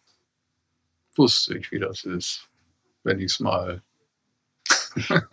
wusste 1.16 1.58
ich, 1.58 1.72
wie 1.72 1.80
das 1.80 2.04
ist, 2.04 2.48
wenn 3.04 3.20
ich 3.20 3.34
es 3.34 3.40
mal 3.40 3.82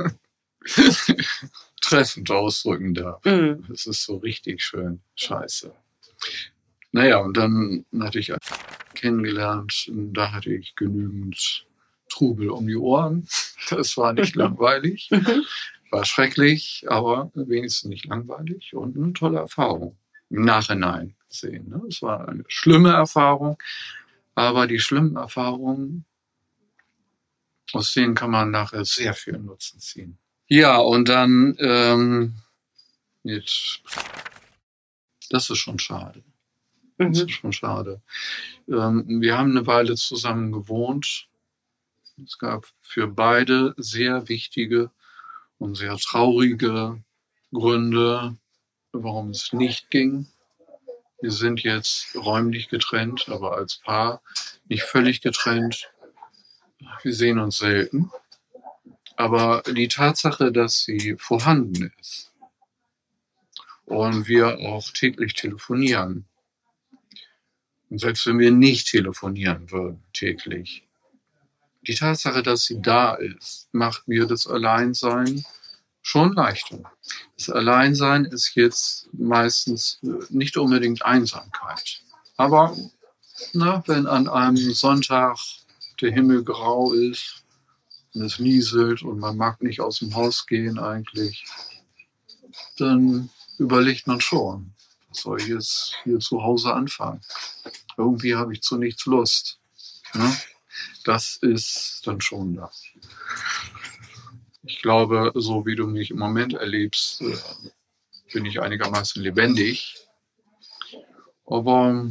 treffend 1.80 2.30
ausdrücken 2.30 2.94
darf. 2.94 3.24
Mhm. 3.24 3.66
Es 3.72 3.86
ist 3.86 4.04
so 4.04 4.16
richtig 4.18 4.62
schön 4.62 5.00
scheiße. 5.16 5.74
Naja, 6.92 7.18
und 7.18 7.36
dann 7.36 7.84
hatte 8.00 8.18
ich 8.18 8.32
kennengelernt, 8.94 9.86
und 9.88 10.14
da 10.14 10.32
hatte 10.32 10.52
ich 10.52 10.74
genügend 10.74 11.66
Trubel 12.08 12.50
um 12.50 12.66
die 12.66 12.76
Ohren. 12.76 13.28
Das 13.70 13.96
war 13.96 14.12
nicht 14.12 14.34
langweilig, 14.36 15.08
mhm. 15.10 15.44
war 15.90 16.04
schrecklich, 16.04 16.84
aber 16.88 17.30
wenigstens 17.34 17.90
nicht 17.90 18.06
langweilig 18.06 18.74
und 18.74 18.96
eine 18.96 19.12
tolle 19.12 19.38
Erfahrung 19.38 19.96
im 20.30 20.42
Nachhinein 20.44 21.14
gesehen. 21.28 21.68
Ne? 21.68 21.82
Es 21.88 22.02
war 22.02 22.28
eine 22.28 22.44
schlimme 22.48 22.92
Erfahrung, 22.92 23.58
aber 24.34 24.66
die 24.66 24.78
schlimmen 24.78 25.16
Erfahrungen, 25.16 26.04
aus 27.72 27.92
denen 27.92 28.14
kann 28.14 28.30
man 28.30 28.50
nachher 28.50 28.84
sehr 28.84 29.14
viel 29.14 29.38
Nutzen 29.38 29.78
ziehen. 29.80 30.18
Ja, 30.46 30.78
und 30.78 31.08
dann 31.08 31.56
ähm, 31.58 32.34
jetzt, 33.22 33.82
das 35.28 35.50
ist 35.50 35.58
schon 35.58 35.78
schade. 35.78 36.22
Das 36.96 37.18
ist 37.18 37.24
mhm. 37.24 37.28
schon 37.28 37.52
schade. 37.52 38.02
Ähm, 38.68 39.20
wir 39.20 39.38
haben 39.38 39.50
eine 39.50 39.66
Weile 39.66 39.94
zusammen 39.94 40.50
gewohnt. 40.50 41.28
Es 42.24 42.38
gab 42.38 42.66
für 42.80 43.06
beide 43.06 43.74
sehr 43.76 44.28
wichtige 44.28 44.90
und 45.58 45.76
sehr 45.76 45.96
traurige 45.96 47.02
Gründe, 47.52 48.36
warum 48.92 49.30
es 49.30 49.52
nicht 49.52 49.90
ging. 49.90 50.26
Wir 51.20 51.32
sind 51.32 51.62
jetzt 51.64 52.14
räumlich 52.14 52.68
getrennt, 52.68 53.28
aber 53.28 53.56
als 53.56 53.76
Paar 53.78 54.22
nicht 54.68 54.84
völlig 54.84 55.20
getrennt. 55.20 55.90
Wir 57.02 57.12
sehen 57.12 57.38
uns 57.40 57.58
selten. 57.58 58.10
Aber 59.16 59.62
die 59.66 59.88
Tatsache, 59.88 60.52
dass 60.52 60.84
sie 60.84 61.16
vorhanden 61.18 61.92
ist 62.00 62.32
und 63.84 64.28
wir 64.28 64.58
auch 64.60 64.88
täglich 64.90 65.34
telefonieren, 65.34 66.24
und 67.90 67.98
selbst 67.98 68.26
wenn 68.26 68.38
wir 68.38 68.52
nicht 68.52 68.88
telefonieren 68.88 69.70
würden 69.72 70.04
täglich, 70.12 70.86
die 71.82 71.94
Tatsache, 71.94 72.42
dass 72.42 72.64
sie 72.64 72.80
da 72.80 73.14
ist, 73.14 73.68
macht 73.72 74.06
mir 74.06 74.26
das 74.26 74.46
Alleinsein 74.46 75.44
schon 76.08 76.32
leichter. 76.32 76.90
Das 77.36 77.50
Alleinsein 77.50 78.24
ist 78.24 78.54
jetzt 78.54 79.10
meistens 79.12 79.98
nicht 80.30 80.56
unbedingt 80.56 81.04
Einsamkeit. 81.04 82.00
Aber 82.38 82.74
na, 83.52 83.82
wenn 83.86 84.06
an 84.06 84.26
einem 84.26 84.72
Sonntag 84.72 85.36
der 86.00 86.10
Himmel 86.10 86.44
grau 86.44 86.94
ist 86.94 87.44
und 88.14 88.22
es 88.22 88.38
nieselt 88.38 89.02
und 89.02 89.18
man 89.18 89.36
mag 89.36 89.62
nicht 89.62 89.82
aus 89.82 89.98
dem 89.98 90.14
Haus 90.14 90.46
gehen 90.46 90.78
eigentlich, 90.78 91.44
dann 92.78 93.28
überlegt 93.58 94.06
man 94.06 94.22
schon, 94.22 94.72
was 95.10 95.18
soll 95.18 95.38
ich 95.42 95.48
jetzt 95.48 95.94
hier 96.04 96.20
zu 96.20 96.42
Hause 96.42 96.72
anfangen? 96.72 97.20
Irgendwie 97.98 98.34
habe 98.34 98.54
ich 98.54 98.62
zu 98.62 98.78
nichts 98.78 99.04
Lust. 99.04 99.58
Ne? 100.14 100.34
Das 101.04 101.36
ist 101.42 102.00
dann 102.06 102.22
schon 102.22 102.54
da. 102.54 102.70
Ich 104.68 104.82
glaube, 104.82 105.32
so 105.34 105.64
wie 105.64 105.76
du 105.76 105.86
mich 105.86 106.10
im 106.10 106.18
Moment 106.18 106.52
erlebst, 106.52 107.22
äh, 107.22 107.36
bin 108.34 108.44
ich 108.44 108.60
einigermaßen 108.60 109.22
lebendig. 109.22 109.96
Aber 111.46 112.06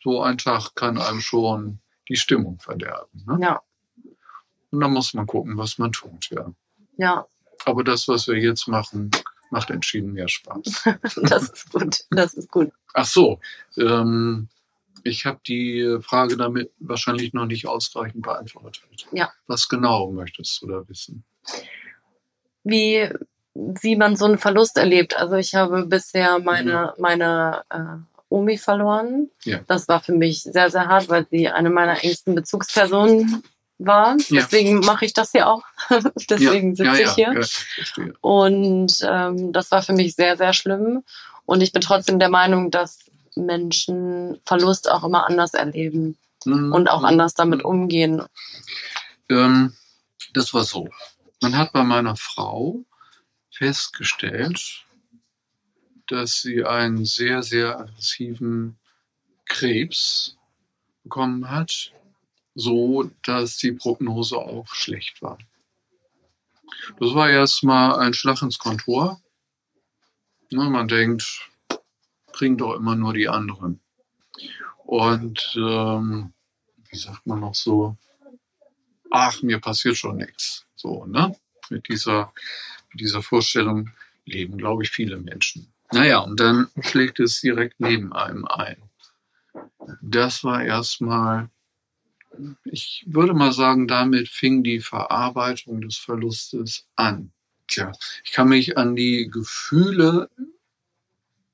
so 0.00 0.22
ein 0.22 0.38
Tag 0.38 0.76
kann 0.76 0.96
einem 0.96 1.20
schon 1.20 1.80
die 2.08 2.14
Stimmung 2.14 2.60
verderben. 2.60 3.24
Ne? 3.26 3.38
Ja. 3.42 3.60
Und 4.70 4.80
dann 4.80 4.92
muss 4.92 5.12
man 5.12 5.26
gucken, 5.26 5.58
was 5.58 5.78
man 5.78 5.90
tut, 5.90 6.30
ja. 6.30 6.52
Ja. 6.96 7.26
Aber 7.64 7.82
das, 7.82 8.06
was 8.06 8.28
wir 8.28 8.36
jetzt 8.36 8.68
machen, 8.68 9.10
macht 9.50 9.70
entschieden 9.70 10.12
mehr 10.12 10.28
Spaß. 10.28 10.84
das 11.22 11.50
ist 11.50 11.72
gut. 11.72 12.04
Das 12.10 12.34
ist 12.34 12.48
gut. 12.48 12.70
Ach 12.94 13.06
so, 13.06 13.40
ähm, 13.76 14.48
ich 15.02 15.26
habe 15.26 15.40
die 15.44 15.98
Frage 16.00 16.36
damit 16.36 16.70
wahrscheinlich 16.78 17.32
noch 17.32 17.46
nicht 17.46 17.66
ausreichend 17.66 18.22
beantwortet. 18.22 19.08
Ja. 19.10 19.32
Was 19.48 19.68
genau 19.68 20.12
möchtest 20.12 20.62
du 20.62 20.68
da 20.68 20.88
wissen? 20.88 21.24
Wie, 22.64 23.08
wie 23.54 23.96
man 23.96 24.16
so 24.16 24.26
einen 24.26 24.38
Verlust 24.38 24.76
erlebt. 24.76 25.16
Also 25.16 25.36
ich 25.36 25.54
habe 25.54 25.86
bisher 25.86 26.38
meine, 26.38 26.94
meine 26.98 27.62
äh, 27.70 28.24
Omi 28.28 28.58
verloren. 28.58 29.30
Ja. 29.44 29.60
Das 29.66 29.88
war 29.88 30.00
für 30.00 30.12
mich 30.12 30.42
sehr, 30.42 30.70
sehr 30.70 30.86
hart, 30.86 31.08
weil 31.08 31.26
sie 31.30 31.48
eine 31.48 31.70
meiner 31.70 32.02
engsten 32.04 32.34
Bezugspersonen 32.34 33.42
war. 33.78 34.16
Ja. 34.28 34.42
Deswegen 34.42 34.80
mache 34.80 35.04
ich 35.04 35.14
das 35.14 35.32
hier 35.32 35.48
auch. 35.48 35.62
Deswegen 36.28 36.74
ja, 36.74 36.94
sitze 36.94 37.02
ich 37.02 37.10
hier. 37.12 37.32
Ja, 37.32 37.42
verstehe. 37.42 38.14
Und 38.20 38.98
ähm, 39.02 39.52
das 39.52 39.70
war 39.70 39.82
für 39.82 39.94
mich 39.94 40.14
sehr, 40.14 40.36
sehr 40.36 40.52
schlimm. 40.52 41.02
Und 41.46 41.62
ich 41.62 41.72
bin 41.72 41.80
trotzdem 41.82 42.18
der 42.18 42.28
Meinung, 42.28 42.70
dass 42.70 42.98
Menschen 43.34 44.40
Verlust 44.44 44.90
auch 44.90 45.02
immer 45.02 45.26
anders 45.26 45.54
erleben 45.54 46.16
Mhm. 46.44 46.72
und 46.72 46.88
auch 46.88 47.02
anders 47.02 47.34
damit 47.34 47.64
umgehen. 47.64 48.22
Ähm, 49.28 49.74
das 50.32 50.54
war 50.54 50.64
so. 50.64 50.88
Man 51.42 51.56
hat 51.56 51.72
bei 51.72 51.82
meiner 51.84 52.16
Frau 52.16 52.84
festgestellt, 53.50 54.84
dass 56.06 56.42
sie 56.42 56.64
einen 56.64 57.06
sehr, 57.06 57.42
sehr 57.42 57.78
aggressiven 57.78 58.78
Krebs 59.46 60.36
bekommen 61.02 61.50
hat, 61.50 61.92
so 62.54 63.10
dass 63.22 63.56
die 63.56 63.72
Prognose 63.72 64.36
auch 64.36 64.66
schlecht 64.68 65.22
war. 65.22 65.38
Das 66.98 67.14
war 67.14 67.30
erstmal 67.30 67.98
ein 68.00 68.12
Schlag 68.12 68.42
ins 68.42 68.58
Kontor. 68.58 69.20
Ne, 70.50 70.68
man 70.68 70.88
denkt, 70.88 71.48
kriegen 72.32 72.58
doch 72.58 72.74
immer 72.74 72.96
nur 72.96 73.14
die 73.14 73.28
anderen. 73.28 73.80
Und 74.84 75.54
ähm, 75.56 76.32
wie 76.90 76.96
sagt 76.98 77.26
man 77.26 77.40
noch 77.40 77.54
so, 77.54 77.96
ach, 79.10 79.42
mir 79.42 79.58
passiert 79.58 79.96
schon 79.96 80.16
nichts. 80.16 80.66
So, 80.80 81.04
ne? 81.04 81.36
Mit 81.68 81.88
dieser, 81.88 82.32
mit 82.90 83.00
dieser 83.02 83.22
Vorstellung 83.22 83.90
leben, 84.24 84.56
glaube 84.56 84.82
ich, 84.82 84.90
viele 84.90 85.18
Menschen. 85.18 85.70
Naja, 85.92 86.20
und 86.20 86.40
dann 86.40 86.68
schlägt 86.80 87.20
es 87.20 87.42
direkt 87.42 87.80
neben 87.80 88.14
einem 88.14 88.46
ein. 88.46 88.76
Das 90.00 90.42
war 90.42 90.64
erstmal, 90.64 91.50
ich 92.64 93.04
würde 93.06 93.34
mal 93.34 93.52
sagen, 93.52 93.88
damit 93.88 94.28
fing 94.28 94.62
die 94.62 94.80
Verarbeitung 94.80 95.82
des 95.82 95.98
Verlustes 95.98 96.86
an. 96.96 97.30
Tja, 97.66 97.92
ich 98.24 98.32
kann 98.32 98.48
mich 98.48 98.78
an 98.78 98.96
die 98.96 99.28
Gefühle, 99.30 100.30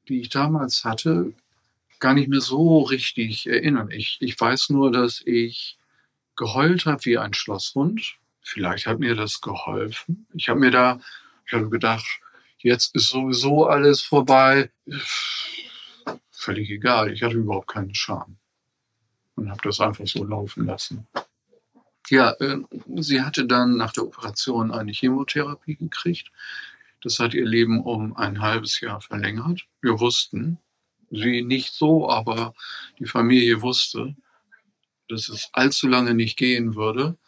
die 0.08 0.20
ich 0.20 0.28
damals 0.28 0.84
hatte, 0.84 1.32
gar 1.98 2.14
nicht 2.14 2.28
mehr 2.28 2.40
so 2.40 2.82
richtig 2.82 3.48
erinnern. 3.48 3.90
Ich, 3.90 4.18
ich 4.20 4.38
weiß 4.40 4.70
nur, 4.70 4.92
dass 4.92 5.20
ich 5.24 5.78
geheult 6.36 6.86
habe 6.86 7.04
wie 7.06 7.18
ein 7.18 7.34
Schlosshund. 7.34 8.18
Vielleicht 8.46 8.86
hat 8.86 9.00
mir 9.00 9.16
das 9.16 9.40
geholfen. 9.40 10.28
Ich 10.32 10.48
habe 10.48 10.60
mir 10.60 10.70
da, 10.70 11.00
ich 11.46 11.52
habe 11.52 11.68
gedacht, 11.68 12.06
jetzt 12.58 12.94
ist 12.94 13.08
sowieso 13.08 13.66
alles 13.66 14.02
vorbei. 14.02 14.70
Völlig 16.30 16.70
egal. 16.70 17.12
Ich 17.12 17.24
hatte 17.24 17.34
überhaupt 17.34 17.66
keinen 17.66 17.92
Scham 17.92 18.36
und 19.34 19.50
habe 19.50 19.62
das 19.64 19.80
einfach 19.80 20.06
so 20.06 20.22
laufen 20.22 20.64
lassen. 20.64 21.08
Ja, 22.08 22.34
äh, 22.38 22.58
sie 22.98 23.20
hatte 23.20 23.46
dann 23.46 23.76
nach 23.76 23.92
der 23.92 24.04
Operation 24.04 24.70
eine 24.70 24.92
Chemotherapie 24.92 25.74
gekriegt. 25.74 26.30
Das 27.02 27.18
hat 27.18 27.34
ihr 27.34 27.46
Leben 27.46 27.82
um 27.82 28.16
ein 28.16 28.40
halbes 28.40 28.80
Jahr 28.80 29.00
verlängert. 29.00 29.66
Wir 29.80 29.98
wussten, 29.98 30.58
sie 31.10 31.42
nicht 31.42 31.74
so, 31.74 32.08
aber 32.08 32.54
die 33.00 33.06
Familie 33.06 33.60
wusste, 33.60 34.14
dass 35.08 35.28
es 35.28 35.50
allzu 35.52 35.88
lange 35.88 36.14
nicht 36.14 36.36
gehen 36.36 36.76
würde. 36.76 37.18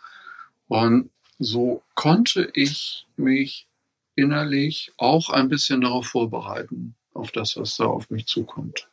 Und 0.68 1.10
so 1.38 1.82
konnte 1.94 2.50
ich 2.54 3.06
mich 3.16 3.66
innerlich 4.14 4.92
auch 4.96 5.30
ein 5.30 5.48
bisschen 5.48 5.80
darauf 5.80 6.06
vorbereiten, 6.08 6.94
auf 7.14 7.30
das, 7.32 7.56
was 7.56 7.76
da 7.76 7.84
auf 7.86 8.10
mich 8.10 8.26
zukommt. 8.26 8.88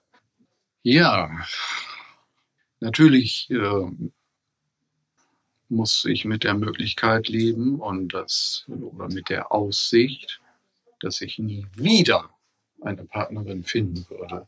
Ja, 0.84 1.32
natürlich 2.80 3.50
äh, 3.50 3.92
muss 5.70 6.06
ich 6.06 6.26
mit 6.26 6.44
der 6.44 6.54
Möglichkeit 6.54 7.28
leben 7.28 7.80
und 7.80 8.14
das 8.14 8.66
oder 8.68 9.08
mit 9.08 9.30
der 9.30 9.52
Aussicht, 9.52 10.40
dass 11.00 11.22
ich 11.22 11.40
nie 11.40 11.66
wieder 11.76 12.30
eine 12.82 13.04
Partnerin 13.06 13.64
finden 13.64 14.06
würde. 14.10 14.48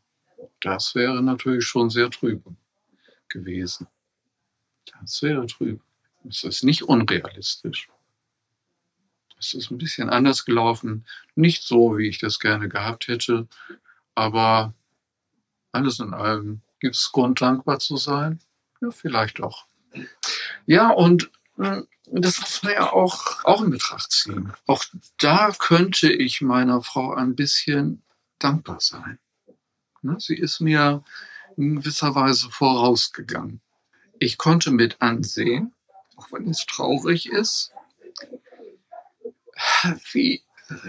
Das 0.61 0.95
wäre 0.95 1.21
natürlich 1.23 1.65
schon 1.65 1.89
sehr 1.89 2.09
trübe 2.09 2.55
gewesen. 3.29 3.87
Das 4.99 5.21
wäre 5.21 5.45
trübe. 5.47 5.81
Es 6.29 6.43
ist 6.43 6.63
nicht 6.63 6.83
unrealistisch. 6.83 7.89
Es 9.39 9.53
ist 9.53 9.71
ein 9.71 9.77
bisschen 9.77 10.09
anders 10.09 10.45
gelaufen. 10.45 11.05
Nicht 11.35 11.63
so, 11.63 11.97
wie 11.97 12.07
ich 12.07 12.19
das 12.19 12.39
gerne 12.39 12.69
gehabt 12.69 13.07
hätte, 13.07 13.47
aber 14.15 14.73
alles 15.71 15.99
in 15.99 16.13
allem 16.13 16.61
gibt 16.79 16.95
es 16.95 17.11
Grund, 17.11 17.41
dankbar 17.41 17.79
zu 17.79 17.97
sein. 17.97 18.39
Ja, 18.81 18.91
vielleicht 18.91 19.41
auch. 19.41 19.67
Ja, 20.65 20.89
und 20.89 21.31
äh, 21.57 21.81
das 22.05 22.39
muss 22.39 22.63
man 22.63 22.73
ja 22.73 22.91
auch, 22.91 23.43
auch 23.45 23.61
in 23.61 23.71
Betracht 23.71 24.11
ziehen. 24.11 24.53
Auch 24.65 24.83
da 25.17 25.51
könnte 25.57 26.11
ich 26.11 26.41
meiner 26.41 26.81
Frau 26.81 27.13
ein 27.13 27.35
bisschen 27.35 28.03
dankbar 28.39 28.79
sein. 28.79 29.19
Ne, 30.01 30.17
Sie 30.19 30.35
ist 30.35 30.59
mir 30.59 31.03
in 31.57 31.77
gewisser 31.77 32.15
Weise 32.15 32.49
vorausgegangen. 32.49 33.61
Ich 34.19 34.37
konnte 34.37 34.71
mit 34.71 35.01
ansehen, 35.01 35.73
auch 36.17 36.31
wenn 36.31 36.49
es 36.49 36.65
traurig 36.65 37.27
ist, 37.27 37.71
wie 40.11 40.43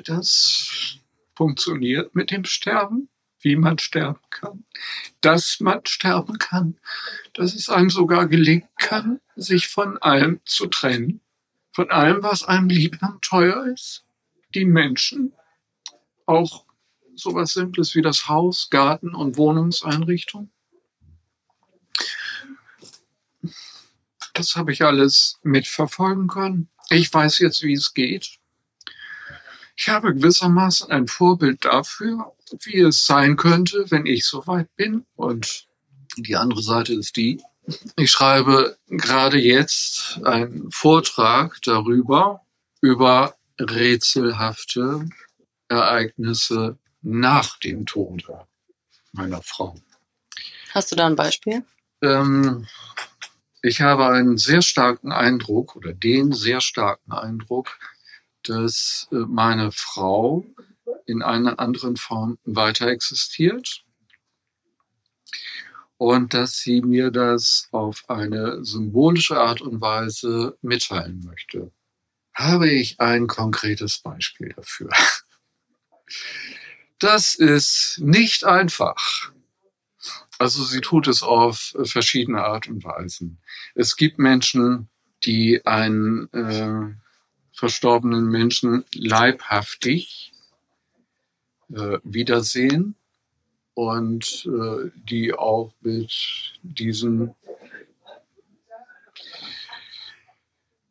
das 0.05 0.99
funktioniert 1.37 2.15
mit 2.15 2.31
dem 2.31 2.45
Sterben, 2.45 3.09
wie 3.41 3.55
man 3.55 3.79
sterben 3.79 4.21
kann, 4.31 4.65
dass 5.21 5.61
man 5.61 5.87
sterben 5.87 6.39
kann, 6.39 6.79
dass 7.35 7.55
es 7.55 7.69
einem 7.69 7.91
sogar 7.91 8.27
gelingen 8.27 8.69
kann, 8.77 9.21
sich 9.37 9.69
von 9.69 9.99
allem 9.99 10.41
zu 10.45 10.67
trennen, 10.67 11.21
von 11.73 11.91
allem, 11.91 12.23
was 12.23 12.43
einem 12.43 12.69
lieb 12.69 12.99
und 13.01 13.23
teuer 13.23 13.67
ist, 13.67 14.05
die 14.55 14.65
Menschen, 14.65 15.33
auch 16.27 16.65
sowas 17.15 17.53
Simples 17.53 17.95
wie 17.95 18.03
das 18.03 18.29
Haus, 18.29 18.71
Garten 18.71 19.15
und 19.15 19.37
Wohnungseinrichtung. 19.37 20.51
Das 24.39 24.55
habe 24.55 24.71
ich 24.71 24.85
alles 24.85 25.41
mitverfolgen 25.43 26.29
können. 26.29 26.69
Ich 26.91 27.13
weiß 27.13 27.41
jetzt, 27.41 27.65
wie 27.65 27.73
es 27.73 27.93
geht. 27.93 28.39
Ich 29.75 29.89
habe 29.89 30.15
gewissermaßen 30.15 30.93
ein 30.93 31.09
Vorbild 31.09 31.65
dafür, 31.65 32.37
wie 32.63 32.81
es 32.81 33.05
sein 33.05 33.37
könnte, 33.37 33.87
wenn 33.91 34.07
ich 34.07 34.25
soweit 34.27 34.75
bin. 34.77 35.05
Und 35.17 35.67
die 36.17 36.37
andere 36.37 36.63
Seite 36.63 36.95
ist 36.95 37.17
die, 37.17 37.43
ich 37.97 38.13
schreibe 38.13 38.79
gerade 38.87 39.39
jetzt 39.39 40.21
einen 40.23 40.71
Vortrag 40.71 41.59
darüber, 41.65 42.43
über 42.81 43.35
rätselhafte 43.61 45.09
Ereignisse 45.69 46.79
nach 47.03 47.59
dem 47.59 47.87
Tode 47.87 48.47
meiner 49.11 49.43
Frau. 49.43 49.75
Hast 50.71 50.93
du 50.93 50.97
da 50.97 51.07
ein 51.07 51.17
Beispiel? 51.17 51.65
Ähm, 52.03 52.69
ich 53.63 53.81
habe 53.81 54.07
einen 54.07 54.39
sehr 54.39 54.63
starken 54.63 55.13
Eindruck 55.13 55.77
oder 55.77 55.93
den 55.93 56.33
sehr 56.33 56.61
starken 56.61 57.13
Eindruck, 57.13 57.79
dass 58.45 59.09
äh, 59.11 59.17
meine 59.17 59.73
Frau 59.73 60.45
in 61.07 61.23
einer 61.23 61.59
anderen 61.59 61.97
Form 61.97 62.39
weiter 62.45 62.89
existiert 62.89 63.85
und 65.97 66.33
dass 66.35 66.59
sie 66.59 66.81
mir 66.81 67.11
das 67.11 67.69
auf 67.73 68.09
eine 68.09 68.65
symbolische 68.65 69.39
Art 69.39 69.61
und 69.61 69.81
Weise 69.81 70.57
mitteilen 70.63 71.25
möchte. 71.25 71.73
Habe 72.35 72.71
ich 72.71 73.01
ein 73.01 73.27
konkretes 73.27 73.99
Beispiel 73.99 74.53
dafür? 74.55 74.91
Das 77.01 77.37
ist 77.37 78.01
nicht 78.01 78.43
einfach. 78.45 79.31
Also 80.39 80.63
sie 80.63 80.81
tut 80.81 81.09
es 81.09 81.23
auf 81.23 81.75
verschiedene 81.83 82.45
Art 82.45 82.69
und 82.69 82.85
Weisen. 82.85 83.39
Es 83.75 83.97
gibt 83.97 84.19
Menschen, 84.19 84.89
die 85.25 85.67
einen 85.67 86.33
äh, 86.33 86.95
verstorbenen 87.53 88.27
Menschen 88.27 88.85
leibhaftig 88.95 90.33
äh, 91.71 91.99
wiedersehen 92.05 92.95
und 93.75 94.47
äh, 94.47 94.91
die 94.95 95.35
auch 95.35 95.73
mit 95.81 96.13
diesen 96.63 97.35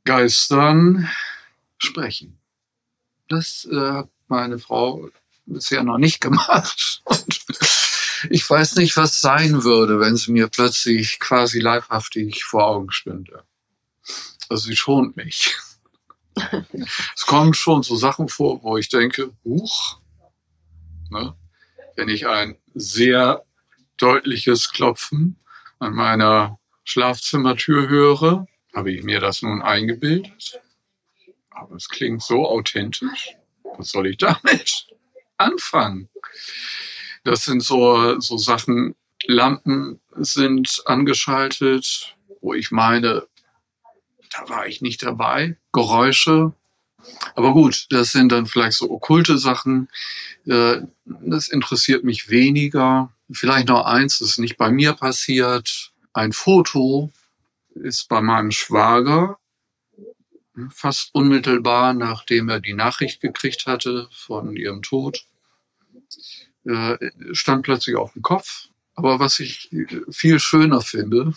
Geistern 0.03 1.09
sprechen. 1.77 2.37
Das 3.27 3.67
äh, 3.71 3.75
hat 3.75 4.09
meine 4.27 4.59
Frau 4.59 5.09
bisher 5.45 5.83
noch 5.83 5.97
nicht 5.97 6.21
gemacht. 6.21 7.01
Ich 8.29 8.49
weiß 8.49 8.75
nicht, 8.75 8.97
was 8.97 9.21
sein 9.21 9.63
würde, 9.63 9.99
wenn 9.99 10.15
sie 10.15 10.31
mir 10.31 10.47
plötzlich 10.47 11.19
quasi 11.19 11.59
leibhaftig 11.59 12.43
vor 12.43 12.67
Augen 12.67 12.91
stünde. 12.91 13.43
Also 14.49 14.69
sie 14.69 14.75
schont 14.75 15.15
mich. 15.17 15.55
es 17.15 17.25
kommen 17.25 17.53
schon 17.53 17.83
so 17.83 17.95
Sachen 17.95 18.29
vor, 18.29 18.63
wo 18.63 18.77
ich 18.77 18.89
denke, 18.89 19.31
huch, 19.43 19.99
ne? 21.09 21.35
wenn 21.95 22.09
ich 22.09 22.27
ein 22.27 22.57
sehr 22.73 23.43
deutliches 23.97 24.71
Klopfen 24.71 25.39
an 25.79 25.93
meiner 25.93 26.59
Schlafzimmertür 26.83 27.89
höre, 27.89 28.47
habe 28.73 28.91
ich 28.91 29.03
mir 29.03 29.19
das 29.19 29.41
nun 29.41 29.61
eingebildet. 29.61 30.61
Aber 31.49 31.75
es 31.75 31.89
klingt 31.89 32.21
so 32.21 32.47
authentisch. 32.47 33.35
Was 33.77 33.89
soll 33.89 34.07
ich 34.07 34.17
damit 34.17 34.87
anfangen? 35.37 36.09
Das 37.27 37.43
sind 37.43 37.61
so, 37.61 38.21
so 38.21 38.37
Sachen, 38.37 38.95
Lampen 39.25 39.99
sind 40.15 40.81
angeschaltet, 40.85 42.15
wo 42.39 42.53
ich 42.53 42.71
meine, 42.71 43.27
da 44.31 44.47
war 44.47 44.65
ich 44.65 44.81
nicht 44.81 45.03
dabei. 45.03 45.57
Geräusche. 45.73 46.53
Aber 47.35 47.51
gut, 47.51 47.87
das 47.89 48.13
sind 48.13 48.31
dann 48.31 48.45
vielleicht 48.45 48.77
so 48.77 48.89
okkulte 48.89 49.37
Sachen. 49.37 49.89
Äh, 50.45 50.83
das 51.03 51.49
interessiert 51.49 52.05
mich 52.05 52.29
weniger. 52.29 53.11
Vielleicht 53.29 53.67
noch 53.67 53.83
eins, 53.83 54.19
das 54.19 54.29
ist 54.29 54.39
nicht 54.39 54.55
bei 54.55 54.71
mir 54.71 54.93
passiert. 54.93 55.91
Ein 56.13 56.31
Foto 56.31 57.11
ist 57.75 58.07
bei 58.07 58.21
meinem 58.21 58.51
Schwager 58.51 59.37
fast 60.69 61.13
unmittelbar, 61.13 61.93
nachdem 61.93 62.47
er 62.47 62.61
die 62.61 62.73
Nachricht 62.73 63.19
gekriegt 63.19 63.65
hatte 63.65 64.07
von 64.13 64.55
ihrem 64.55 64.81
Tod 64.81 65.25
stand 67.31 67.63
plötzlich 67.63 67.95
auf 67.95 68.13
dem 68.13 68.21
Kopf. 68.21 68.69
Aber 68.95 69.19
was 69.19 69.39
ich 69.39 69.69
viel 70.09 70.39
schöner 70.39 70.81
finde, 70.81 71.33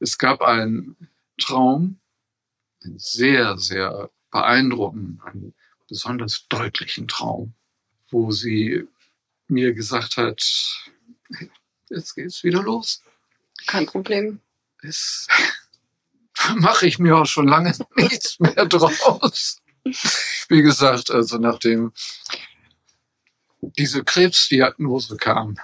es 0.00 0.18
gab 0.18 0.42
einen 0.42 0.96
Traum, 1.38 2.00
einen 2.82 2.98
sehr, 2.98 3.58
sehr 3.58 4.10
beeindruckenden, 4.30 5.20
einen 5.24 5.54
besonders 5.88 6.46
deutlichen 6.48 7.06
Traum, 7.06 7.54
wo 8.10 8.30
sie 8.30 8.88
mir 9.48 9.74
gesagt 9.74 10.16
hat, 10.16 10.42
jetzt 11.88 12.14
geht's 12.14 12.42
wieder 12.42 12.62
los. 12.62 13.02
Kein 13.66 13.86
Problem. 13.86 14.40
Es, 14.82 15.26
da 16.34 16.54
mache 16.56 16.86
ich 16.86 16.98
mir 16.98 17.16
auch 17.16 17.26
schon 17.26 17.48
lange 17.48 17.74
nichts 17.96 18.40
mehr 18.40 18.66
draus. 18.66 19.60
Wie 20.48 20.62
gesagt, 20.62 21.10
also 21.10 21.38
nachdem 21.38 21.92
diese 23.76 24.04
Krebsdiagnose 24.04 25.16
kam, 25.16 25.56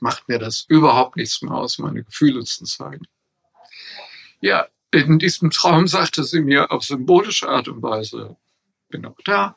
macht 0.00 0.28
mir 0.28 0.38
das 0.38 0.64
überhaupt 0.68 1.16
nichts 1.16 1.42
mehr 1.42 1.54
aus, 1.54 1.78
meine 1.78 2.04
Gefühle 2.04 2.44
zu 2.44 2.64
zeigen. 2.64 3.06
Ja, 4.40 4.68
in 4.90 5.18
diesem 5.18 5.50
Traum 5.50 5.86
sagte 5.86 6.24
sie 6.24 6.40
mir 6.40 6.72
auf 6.72 6.84
symbolische 6.84 7.48
Art 7.48 7.68
und 7.68 7.82
Weise, 7.82 8.36
bin 8.88 9.06
auch 9.06 9.18
da. 9.24 9.56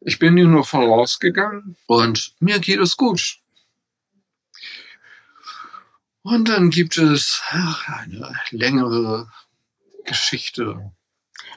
Ich 0.00 0.18
bin 0.18 0.38
ihr 0.38 0.46
nur 0.46 0.64
vorausgegangen 0.64 1.76
und 1.86 2.34
mir 2.40 2.58
geht 2.58 2.80
es 2.80 2.96
gut. 2.96 3.38
Und 6.22 6.48
dann 6.48 6.70
gibt 6.70 6.96
es 6.96 7.42
eine 7.50 8.38
längere 8.50 9.30
Geschichte 10.04 10.92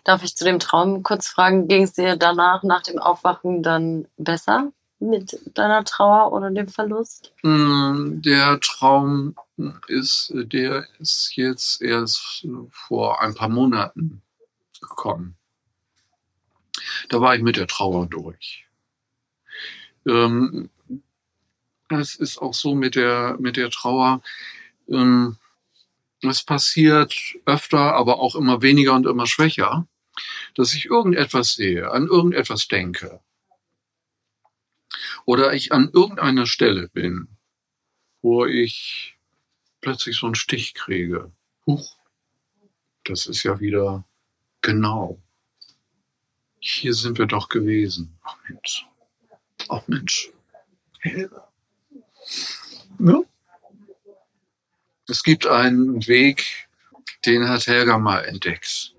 Darf 0.03 0.23
ich 0.23 0.36
zu 0.36 0.43
dem 0.45 0.60
Traum 0.60 1.03
kurz 1.03 1.27
fragen, 1.27 1.67
ging 1.67 1.84
es 1.84 1.93
dir 1.93 2.15
danach, 2.15 2.63
nach 2.63 2.84
dem 2.84 2.99
Aufwachen, 2.99 3.63
dann 3.63 4.08
besser 4.17 4.71
mit 4.99 5.39
deiner 5.58 5.84
Trauer 5.84 6.32
oder 6.32 6.49
dem 6.49 6.67
Verlust? 6.67 7.34
Mm, 7.43 8.21
der 8.21 8.60
Traum 8.60 9.36
ist, 9.88 10.32
der 10.34 10.86
ist 10.99 11.36
jetzt 11.36 11.82
erst 11.82 12.47
vor 12.71 13.21
ein 13.21 13.36
paar 13.36 13.49
Monaten 13.49 14.21
gekommen. 14.79 15.36
Da 17.10 17.21
war 17.21 17.36
ich 17.36 17.41
mit 17.41 17.58
der 17.58 17.67
Trauer 17.67 18.08
durch. 18.08 18.65
Ähm, 20.08 20.69
es 21.89 22.15
ist 22.15 22.39
auch 22.39 22.53
so 22.53 22.75
mit 22.75 22.95
der, 22.95 23.38
mit 23.39 23.58
der 23.58 23.69
Trauer. 23.69 24.21
Ähm, 24.88 25.38
es 26.29 26.43
passiert 26.43 27.13
öfter, 27.45 27.93
aber 27.93 28.19
auch 28.19 28.36
immer 28.36 28.62
weniger 28.62 28.93
und 28.93 29.05
immer 29.05 29.27
schwächer 29.27 29.88
dass 30.55 30.73
ich 30.73 30.86
irgendetwas 30.86 31.53
sehe, 31.53 31.91
an 31.91 32.07
irgendetwas 32.07 32.67
denke. 32.67 33.21
Oder 35.25 35.53
ich 35.53 35.71
an 35.71 35.89
irgendeiner 35.91 36.45
Stelle 36.45 36.89
bin, 36.89 37.27
wo 38.21 38.45
ich 38.45 39.17
plötzlich 39.81 40.17
so 40.17 40.27
einen 40.27 40.36
Stich 40.36 40.73
kriege. 40.73 41.31
Huch, 41.65 41.97
das 43.05 43.25
ist 43.25 43.43
ja 43.43 43.59
wieder 43.59 44.05
genau. 44.62 45.21
Hier 46.59 46.93
sind 46.93 47.17
wir 47.17 47.25
doch 47.25 47.49
gewesen. 47.49 48.17
Ach 48.23 48.38
Mensch. 48.47 48.86
Ach 49.69 49.88
Mensch. 49.88 50.31
Helga. 50.99 51.51
Ja? 52.99 53.21
Es 55.07 55.23
gibt 55.23 55.47
einen 55.47 56.07
Weg, 56.07 56.67
den 57.25 57.47
hat 57.47 57.67
Helga 57.67 57.97
mal 57.97 58.23
entdeckt. 58.25 58.93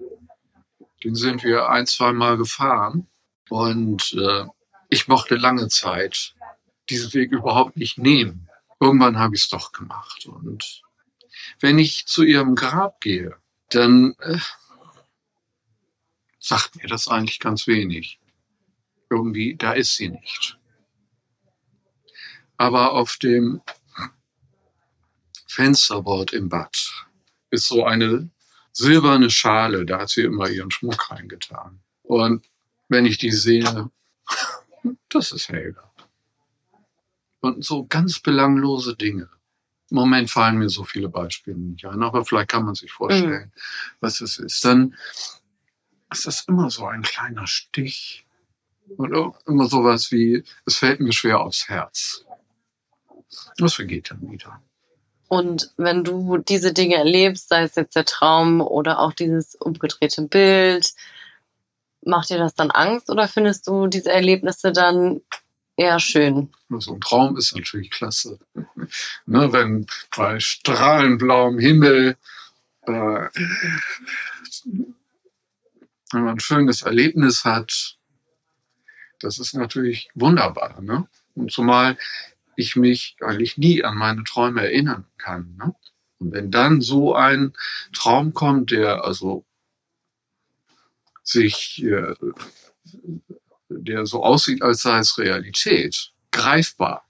Den 1.03 1.15
sind 1.15 1.45
wir 1.45 1.69
ein, 1.69 1.87
zwei 1.87 2.13
Mal 2.13 2.37
gefahren. 2.37 3.07
Und 3.49 4.15
äh, 4.15 4.45
ich 4.89 5.09
mochte 5.09 5.37
lange 5.37 5.69
Zeit 5.69 6.35
diesen 6.89 7.13
Weg 7.15 7.33
überhaupt 7.33 7.77
nicht 7.77 7.99
nehmen. 7.99 8.49
Irgendwann 8.81 9.19
habe 9.19 9.35
ich 9.35 9.43
es 9.43 9.49
doch 9.49 9.73
gemacht. 9.73 10.27
Und 10.27 10.83
wenn 11.61 11.79
ich 11.79 12.07
zu 12.07 12.23
ihrem 12.23 12.55
Grab 12.55 13.01
gehe, 13.01 13.37
dann 13.71 14.15
äh, 14.21 14.39
sagt 16.39 16.77
mir 16.77 16.89
das 16.89 17.09
eigentlich 17.09 17.41
ganz 17.41 17.67
wenig. 17.67 18.19
Irgendwie, 19.11 19.57
da 19.57 19.73
ist 19.73 19.97
sie 19.97 20.09
nicht. 20.09 20.59
Aber 22.57 22.93
auf 22.93 23.17
dem 23.17 23.63
Fensterbord 25.55 26.33
im 26.33 26.49
Bad 26.49 27.07
ist 27.51 27.69
so 27.69 27.85
eine 27.85 28.29
silberne 28.73 29.31
Schale, 29.31 29.87
da 29.87 30.01
hat 30.01 30.09
sie 30.09 30.23
immer 30.23 30.49
ihren 30.49 30.73
Schmuck 30.73 31.13
reingetan. 31.13 31.81
Und 32.03 32.45
wenn 32.89 33.07
ich 33.07 33.19
die 33.19 33.31
sehe, 33.31 33.91
das 35.09 35.31
ist 35.31 35.49
Helga. 35.49 35.93
Und 37.41 37.65
so 37.65 37.87
ganz 37.87 38.19
belanglose 38.19 38.97
Dinge. 38.97 39.29
Im 39.91 39.97
Moment 39.97 40.29
fallen 40.29 40.59
mir 40.59 40.71
so 40.71 40.83
viele 40.83 41.09
Beispiele 41.09 41.57
nicht 41.57 41.85
ein, 41.85 42.03
aber 42.03 42.25
vielleicht 42.25 42.49
kann 42.49 42.65
man 42.65 42.75
sich 42.75 42.91
vorstellen, 42.91 43.53
mhm. 43.55 43.61
was 44.01 44.21
es 44.21 44.39
ist. 44.39 44.65
Dann 44.65 44.97
ist 46.11 46.27
das 46.27 46.49
immer 46.49 46.69
so 46.71 46.87
ein 46.87 47.03
kleiner 47.03 47.47
Stich. 47.47 48.27
Oder 48.97 49.33
immer 49.47 49.67
sowas 49.67 50.11
wie, 50.11 50.43
es 50.67 50.77
fällt 50.77 51.01
mir 51.01 51.13
schwer 51.13 51.41
aufs 51.41 51.69
Herz. 51.69 52.25
Das 53.57 53.75
vergeht 53.75 54.11
dann 54.11 54.31
wieder. 54.31 54.61
Und 55.35 55.73
wenn 55.77 56.05
du 56.05 56.39
diese 56.39 56.73
Dinge 56.73 56.95
erlebst, 56.95 57.49
sei 57.49 57.63
es 57.63 57.75
jetzt 57.75 57.97
der 57.97 58.05
Traum 58.05 58.61
oder 58.61 59.01
auch 59.01 59.13
dieses 59.13 59.57
umgedrehte 59.57 60.23
Bild, 60.23 60.93
macht 62.05 62.31
dir 62.31 62.39
das 62.39 62.55
dann 62.55 62.71
Angst 62.71 63.11
oder 63.11 63.27
findest 63.27 63.67
du 63.67 63.89
diese 63.89 64.13
Erlebnisse 64.13 64.71
dann 64.71 65.23
eher 65.77 65.99
schön? 65.99 66.53
So 66.79 66.95
ein 66.95 67.01
Traum 67.01 67.37
ist 67.37 67.57
natürlich 67.57 67.91
klasse. 67.91 68.39
ne, 69.27 69.53
wenn 69.53 69.87
bei 70.17 70.39
strahlenblauem 70.39 71.59
Himmel 71.59 72.17
äh, 72.83 73.29
wenn 76.13 76.23
man 76.23 76.37
ein 76.37 76.41
schönes 76.41 76.83
Erlebnis 76.83 77.45
hat, 77.45 77.97
das 79.19 79.41
ist 79.41 79.55
natürlich 79.55 80.11
wunderbar. 80.15 80.81
Ne? 80.81 81.09
Und 81.35 81.51
zumal 81.51 81.99
ich 82.57 82.77
mich 82.77 83.17
eigentlich 83.21 83.59
nie 83.59 83.85
an 83.85 83.97
meine 83.97 84.25
Träume 84.25 84.63
erinnern 84.63 85.07
kann. 85.19 85.57
Ne? 85.57 85.75
Und 86.19 86.33
wenn 86.33 86.51
dann 86.51 86.81
so 86.81 87.15
ein 87.15 87.55
Traum 87.93 88.35
kommt, 88.35 88.71
der 88.71 89.05
also 89.05 89.45
sich 91.23 91.83
äh, 91.83 92.15
der 93.69 94.07
so 94.07 94.23
aussieht, 94.23 94.63
als 94.63 94.83
sei 94.83 94.99
es 94.99 95.19
Realität, 95.19 96.13
greifbar, 96.31 97.09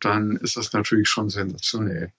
dann 0.00 0.36
ist 0.36 0.56
das 0.56 0.72
natürlich 0.72 1.08
schon 1.08 1.30
sensationell. 1.30 2.12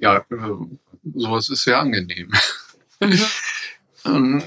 Ja, 0.00 0.18
äh, 0.18 1.14
sowas 1.14 1.48
ist 1.48 1.64
sehr 1.64 1.78
angenehm. 1.78 2.32
Mhm. 3.00 3.20
Ähm, 4.06 4.42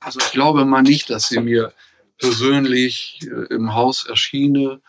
also 0.00 0.18
ich 0.18 0.32
glaube 0.32 0.64
mal 0.64 0.80
nicht, 0.80 1.10
dass 1.10 1.28
sie 1.28 1.40
mir 1.40 1.74
persönlich 2.16 3.18
äh, 3.22 3.54
im 3.54 3.74
Haus 3.74 4.06
erschiene, 4.06 4.80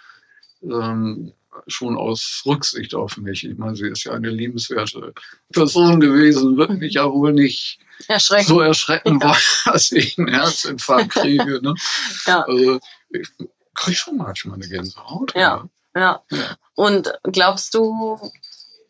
ähm, 0.63 1.33
schon 1.67 1.97
aus 1.97 2.43
Rücksicht 2.45 2.95
auf 2.95 3.17
mich. 3.17 3.43
Ich 3.43 3.57
meine, 3.57 3.75
sie 3.75 3.87
ist 3.87 4.03
ja 4.03 4.13
eine 4.13 4.29
liebenswerte 4.29 5.13
Person 5.51 5.99
gewesen, 5.99 6.57
wird 6.57 6.71
mich 6.71 6.93
ja 6.95 7.11
wohl 7.11 7.33
nicht 7.33 7.79
erschrecken. 8.07 8.47
so 8.47 8.59
erschrecken 8.61 9.19
ja. 9.21 9.27
wollen, 9.27 9.41
dass 9.65 9.91
ich 9.91 10.17
einen 10.17 10.29
Herzinfarkt 10.29 11.11
kriege. 11.11 11.61
Ne? 11.61 11.75
Ja. 12.25 12.41
Also 12.41 12.79
ich 13.09 13.29
kriege 13.75 13.97
schon 13.97 14.17
manchmal 14.17 14.55
eine 14.55 14.67
Gänsehaut. 14.67 15.33
Ja. 15.35 15.67
ja. 15.95 16.23
Ja. 16.31 16.57
Und 16.75 17.13
glaubst 17.23 17.73
du, 17.73 18.19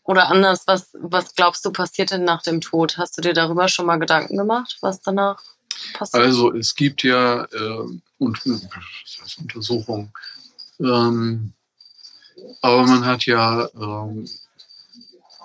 oder 0.03 0.29
anders, 0.29 0.63
was, 0.67 0.89
was 0.93 1.35
glaubst 1.35 1.65
du 1.65 1.71
passiert 1.71 2.11
denn 2.11 2.23
nach 2.23 2.41
dem 2.41 2.61
Tod? 2.61 2.97
Hast 2.97 3.17
du 3.17 3.21
dir 3.21 3.33
darüber 3.33 3.67
schon 3.67 3.85
mal 3.85 3.97
Gedanken 3.97 4.37
gemacht, 4.37 4.77
was 4.81 5.01
danach 5.01 5.41
passiert? 5.93 6.23
Also 6.23 6.53
es 6.53 6.75
gibt 6.75 7.03
ja 7.03 7.45
äh, 7.45 7.99
und, 8.17 8.41
das 8.45 9.19
heißt 9.21 9.39
Untersuchungen, 9.39 10.13
ähm, 10.79 11.53
aber 12.61 12.85
man 12.85 13.05
hat 13.05 13.25
ja 13.25 13.69
ähm, 13.75 14.27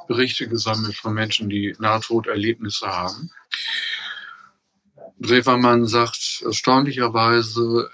Berichte 0.07 0.49
gesammelt 0.49 0.97
von 0.97 1.15
Menschen, 1.15 1.49
die 1.49 1.77
Nahtoderlebnisse 1.79 2.87
haben. 2.87 3.31
Drewermann 5.21 5.87
sagt 5.87 6.43
erstaunlicherweise 6.45 7.91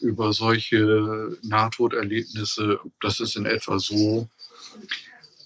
über 0.00 0.32
solche 0.32 1.36
Nahtoderlebnisse, 1.42 2.80
das 3.00 3.20
ist 3.20 3.36
in 3.36 3.46
etwa 3.46 3.78
so, 3.78 4.28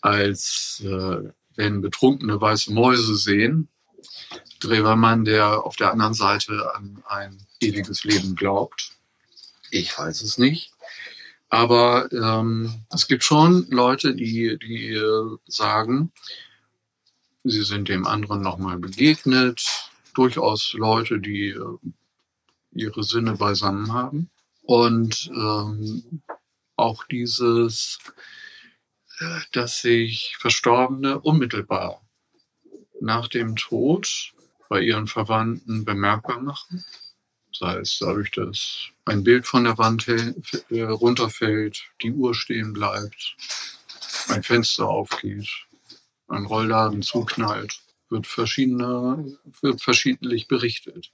als 0.00 0.82
äh, 0.84 1.30
wenn 1.56 1.82
betrunkene 1.82 2.40
weiße 2.40 2.72
Mäuse 2.72 3.16
sehen. 3.16 3.68
Drewermann, 4.60 5.24
der 5.24 5.64
auf 5.64 5.76
der 5.76 5.92
anderen 5.92 6.14
Seite 6.14 6.74
an 6.74 7.02
ein 7.06 7.38
ewiges 7.60 8.04
Leben 8.04 8.34
glaubt. 8.34 8.92
Ich 9.70 9.96
weiß 9.96 10.22
es 10.22 10.38
nicht. 10.38 10.72
Aber 11.50 12.10
ähm, 12.12 12.84
es 12.90 13.08
gibt 13.08 13.24
schon 13.24 13.66
Leute, 13.70 14.14
die, 14.14 14.56
die 14.58 14.94
äh, 14.94 15.36
sagen, 15.46 16.12
sie 17.42 17.64
sind 17.64 17.88
dem 17.88 18.06
anderen 18.06 18.40
nochmal 18.40 18.78
begegnet. 18.78 19.90
Durchaus 20.14 20.72
Leute, 20.74 21.18
die 21.18 21.48
äh, 21.48 21.78
ihre 22.72 23.02
Sinne 23.02 23.34
beisammen 23.34 23.92
haben. 23.92 24.30
Und 24.62 25.28
ähm, 25.34 26.22
auch 26.76 27.02
dieses, 27.04 27.98
äh, 29.18 29.40
dass 29.50 29.80
sich 29.80 30.36
Verstorbene 30.38 31.18
unmittelbar 31.18 32.00
nach 33.00 33.26
dem 33.26 33.56
Tod 33.56 34.32
bei 34.68 34.80
ihren 34.82 35.08
Verwandten 35.08 35.84
bemerkbar 35.84 36.40
machen 36.40 36.84
sei 37.52 37.78
es 37.78 37.98
dadurch, 37.98 38.30
dass 38.30 38.88
ein 39.04 39.24
Bild 39.24 39.46
von 39.46 39.64
der 39.64 39.78
Wand 39.78 40.06
äh, 40.08 40.80
runterfällt, 40.80 41.82
die 42.02 42.12
Uhr 42.12 42.34
stehen 42.34 42.72
bleibt, 42.72 43.36
ein 44.28 44.42
Fenster 44.42 44.88
aufgeht, 44.88 45.48
ein 46.28 46.46
Rollladen 46.46 47.02
zuknallt, 47.02 47.80
wird, 48.08 48.26
verschiedene, 48.26 49.38
wird 49.60 49.80
verschiedentlich 49.80 50.48
berichtet. 50.48 51.10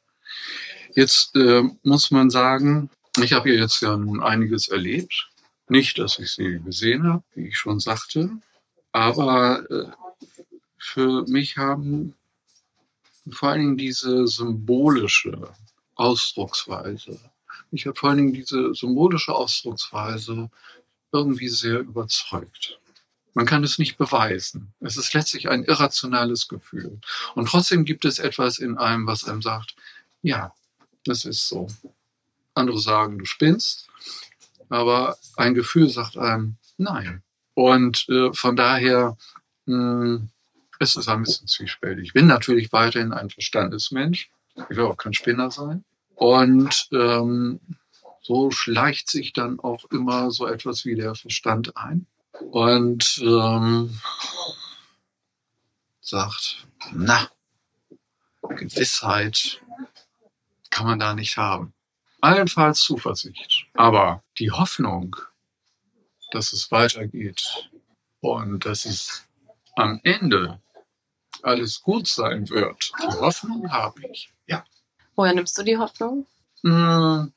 Jetzt 0.95 1.35
äh, 1.37 1.63
muss 1.83 2.11
man 2.11 2.31
sagen, 2.31 2.91
ich 3.23 3.33
habe 3.33 3.51
hier 3.51 3.59
jetzt 3.59 3.81
ja 3.81 3.97
nun 3.97 4.23
einiges 4.23 4.69
erlebt. 4.69 5.31
Nicht, 5.69 5.99
dass 5.99 6.19
ich 6.19 6.33
sie 6.33 6.61
gesehen 6.65 7.05
habe, 7.05 7.25
wie 7.35 7.49
ich 7.49 7.59
schon 7.59 7.81
sagte, 7.81 8.31
aber 8.93 9.69
äh, 9.71 9.91
für 10.79 11.25
mich 11.27 11.57
haben 11.57 12.15
vor 13.31 13.49
allen 13.49 13.61
Dingen 13.61 13.77
diese 13.77 14.27
symbolische 14.29 15.51
Ausdrucksweise. 15.97 17.19
Mich 17.71 17.87
hat 17.87 17.99
vor 17.99 18.11
allen 18.11 18.19
Dingen 18.19 18.33
diese 18.33 18.75
symbolische 18.75 19.35
Ausdrucksweise 19.35 20.51
irgendwie 21.13 21.49
sehr 21.49 21.81
überzeugt. 21.81 22.79
Man 23.35 23.47
kann 23.47 23.65
es 23.65 23.79
nicht 23.79 23.99
beweisen. 23.99 24.73
Es 24.81 24.97
ist 24.97 25.13
letztlich 25.13 25.49
ein 25.49 25.65
irrationales 25.65 26.49
Gefühl. 26.49 27.01
Und 27.35 27.49
trotzdem 27.49 27.85
gibt 27.85 28.05
es 28.05 28.19
etwas 28.19 28.59
in 28.59 28.79
einem, 28.79 29.07
was 29.07 29.25
einem 29.25 29.43
sagt, 29.43 29.77
ja, 30.23 30.55
das 31.05 31.25
ist 31.25 31.49
so. 31.49 31.69
Andere 32.55 32.81
sagen, 32.81 33.19
du 33.19 33.27
spinnst, 33.27 33.89
aber 34.71 35.19
ein 35.37 35.53
Gefühl 35.53 35.91
sagt 35.91 36.17
einem, 36.17 36.57
nein. 36.79 37.23
Und 37.53 38.09
äh, 38.09 38.33
von 38.33 38.57
daher 38.57 39.19
mh, 39.67 40.05
hm, 40.05 40.31
es 40.79 40.97
ist 40.97 41.09
ein 41.09 41.23
bisschen 41.23 41.47
zwiespältig. 41.47 42.09
Ich 42.09 42.13
bin 42.13 42.27
natürlich 42.27 42.73
weiterhin 42.73 43.13
ein 43.13 43.31
Verstandesmensch. 43.31 44.31
Ich 44.57 44.77
will 44.77 44.85
auch 44.85 44.97
kein 44.97 45.15
Spinner 45.15 45.51
sein. 45.51 45.85
Und 46.15 46.89
ähm, 46.93 47.61
so 48.23 48.51
schleicht 48.51 49.09
sich 49.09 49.33
dann 49.33 49.61
auch 49.61 49.85
immer 49.91 50.31
so 50.31 50.47
etwas 50.47 50.85
wie 50.85 50.95
der 50.95 51.15
Verstand 51.15 51.77
ein 51.77 52.07
und 52.51 53.19
ähm, 53.23 54.01
sagt, 56.01 56.67
na, 56.93 57.31
Gewissheit 58.49 59.61
kann 60.71 60.87
man 60.87 60.99
da 60.99 61.15
nicht 61.15 61.37
haben. 61.37 61.73
Allenfalls 62.21 62.81
Zuversicht. 62.81 63.67
Aber 63.75 64.23
die 64.39 64.51
Hoffnung, 64.51 65.17
dass 66.33 66.53
es 66.53 66.71
weitergeht 66.71 67.71
und 68.21 68.65
dass 68.65 68.85
es 68.85 69.25
am 69.77 70.01
Ende 70.03 70.61
alles 71.43 71.83
gut 71.83 72.09
sein 72.09 72.49
wird, 72.49 72.93
die 73.03 73.17
Hoffnung 73.19 73.71
habe 73.71 74.07
ich. 74.09 74.33
Woher 75.17 75.33
nimmst 75.33 75.57
du 75.57 75.63
die 75.63 75.79
Hoffnung? 75.79 76.27
Hm, 76.63 77.33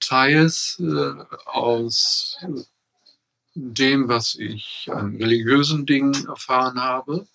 teils 0.00 0.80
äh, 0.80 1.24
aus 1.44 2.38
dem, 3.54 4.08
was 4.08 4.34
ich 4.34 4.88
an 4.90 5.16
religiösen 5.16 5.84
Dingen 5.84 6.26
erfahren 6.26 6.80
habe 6.80 7.26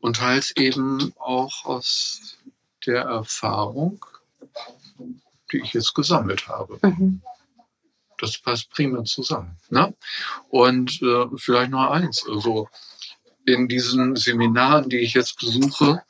und 0.00 0.16
teils 0.16 0.50
eben 0.56 1.12
auch 1.18 1.64
aus 1.64 2.38
der 2.86 3.02
Erfahrung, 3.02 4.04
die 5.52 5.58
ich 5.58 5.74
jetzt 5.74 5.94
gesammelt 5.94 6.48
habe. 6.48 6.78
Mhm. 6.82 7.22
Das 8.18 8.38
passt 8.38 8.70
prima 8.70 9.04
zusammen. 9.04 9.58
Ne? 9.68 9.94
Und 10.48 11.02
äh, 11.02 11.26
vielleicht 11.36 11.70
noch 11.70 11.90
eins, 11.90 12.26
also 12.28 12.68
in 13.44 13.68
diesen 13.68 14.16
Seminaren, 14.16 14.88
die 14.88 14.98
ich 14.98 15.14
jetzt 15.14 15.38
besuche, 15.38 16.02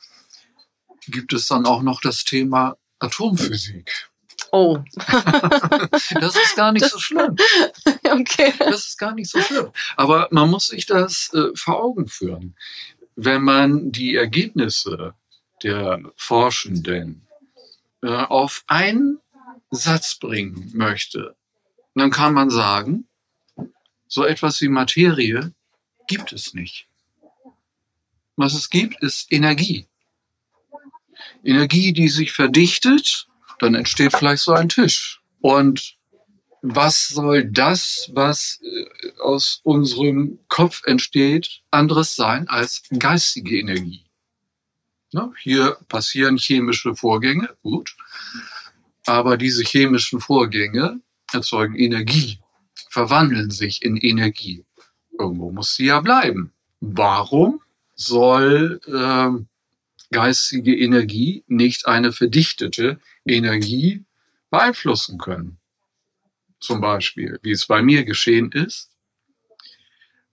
gibt 1.07 1.33
es 1.33 1.47
dann 1.47 1.65
auch 1.65 1.81
noch 1.81 2.01
das 2.01 2.23
Thema 2.23 2.77
Atomphysik. 2.99 4.09
Oh. 4.51 4.79
das 4.95 6.35
ist 6.35 6.55
gar 6.55 6.71
nicht 6.71 6.85
das, 6.85 6.91
so 6.91 6.99
schlimm. 6.99 7.35
Okay. 8.09 8.53
Das 8.59 8.87
ist 8.87 8.97
gar 8.97 9.13
nicht 9.13 9.29
so 9.29 9.41
schlimm. 9.41 9.71
Aber 9.95 10.27
man 10.31 10.49
muss 10.49 10.67
sich 10.67 10.85
das 10.85 11.31
äh, 11.33 11.55
vor 11.55 11.83
Augen 11.83 12.07
führen. 12.07 12.55
Wenn 13.15 13.41
man 13.41 13.91
die 13.91 14.15
Ergebnisse 14.15 15.13
der 15.63 16.01
Forschenden 16.15 17.27
äh, 18.01 18.07
auf 18.07 18.63
einen 18.67 19.19
Satz 19.71 20.15
bringen 20.15 20.71
möchte, 20.73 21.35
dann 21.95 22.11
kann 22.11 22.33
man 22.33 22.49
sagen, 22.49 23.07
so 24.07 24.23
etwas 24.23 24.61
wie 24.61 24.69
Materie 24.69 25.53
gibt 26.07 26.31
es 26.31 26.53
nicht. 26.53 26.87
Was 28.35 28.53
es 28.53 28.69
gibt, 28.69 29.01
ist 29.01 29.31
Energie. 29.31 29.87
Energie, 31.43 31.93
die 31.93 32.09
sich 32.09 32.31
verdichtet, 32.31 33.27
dann 33.59 33.75
entsteht 33.75 34.15
vielleicht 34.15 34.43
so 34.43 34.53
ein 34.53 34.69
Tisch. 34.69 35.21
Und 35.41 35.97
was 36.61 37.07
soll 37.07 37.45
das, 37.45 38.09
was 38.13 38.59
äh, 38.61 39.19
aus 39.21 39.61
unserem 39.63 40.39
Kopf 40.47 40.81
entsteht, 40.85 41.61
anderes 41.71 42.15
sein 42.15 42.47
als 42.47 42.83
geistige 42.97 43.59
Energie? 43.59 44.05
Ne? 45.13 45.31
Hier 45.41 45.77
passieren 45.87 46.37
chemische 46.37 46.95
Vorgänge, 46.95 47.55
gut. 47.61 47.95
Aber 49.05 49.37
diese 49.37 49.63
chemischen 49.63 50.19
Vorgänge 50.19 50.99
erzeugen 51.31 51.75
Energie, 51.75 52.39
verwandeln 52.89 53.51
sich 53.51 53.83
in 53.83 53.95
Energie. 53.95 54.65
Irgendwo 55.17 55.51
muss 55.51 55.75
sie 55.75 55.85
ja 55.85 56.01
bleiben. 56.01 56.51
Warum 56.81 57.61
soll 57.95 58.81
äh, 58.85 59.29
geistige 60.11 60.75
Energie 60.75 61.43
nicht 61.47 61.87
eine 61.87 62.11
verdichtete 62.11 62.99
Energie 63.25 64.05
beeinflussen 64.49 65.17
können. 65.17 65.59
Zum 66.59 66.81
Beispiel, 66.81 67.39
wie 67.43 67.51
es 67.51 67.67
bei 67.67 67.81
mir 67.81 68.03
geschehen 68.03 68.51
ist. 68.51 68.89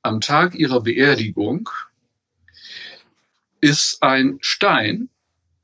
Am 0.02 0.20
Tag 0.20 0.54
ihrer 0.54 0.82
Beerdigung 0.82 1.68
ist 3.60 4.02
ein 4.02 4.38
Stein 4.40 5.08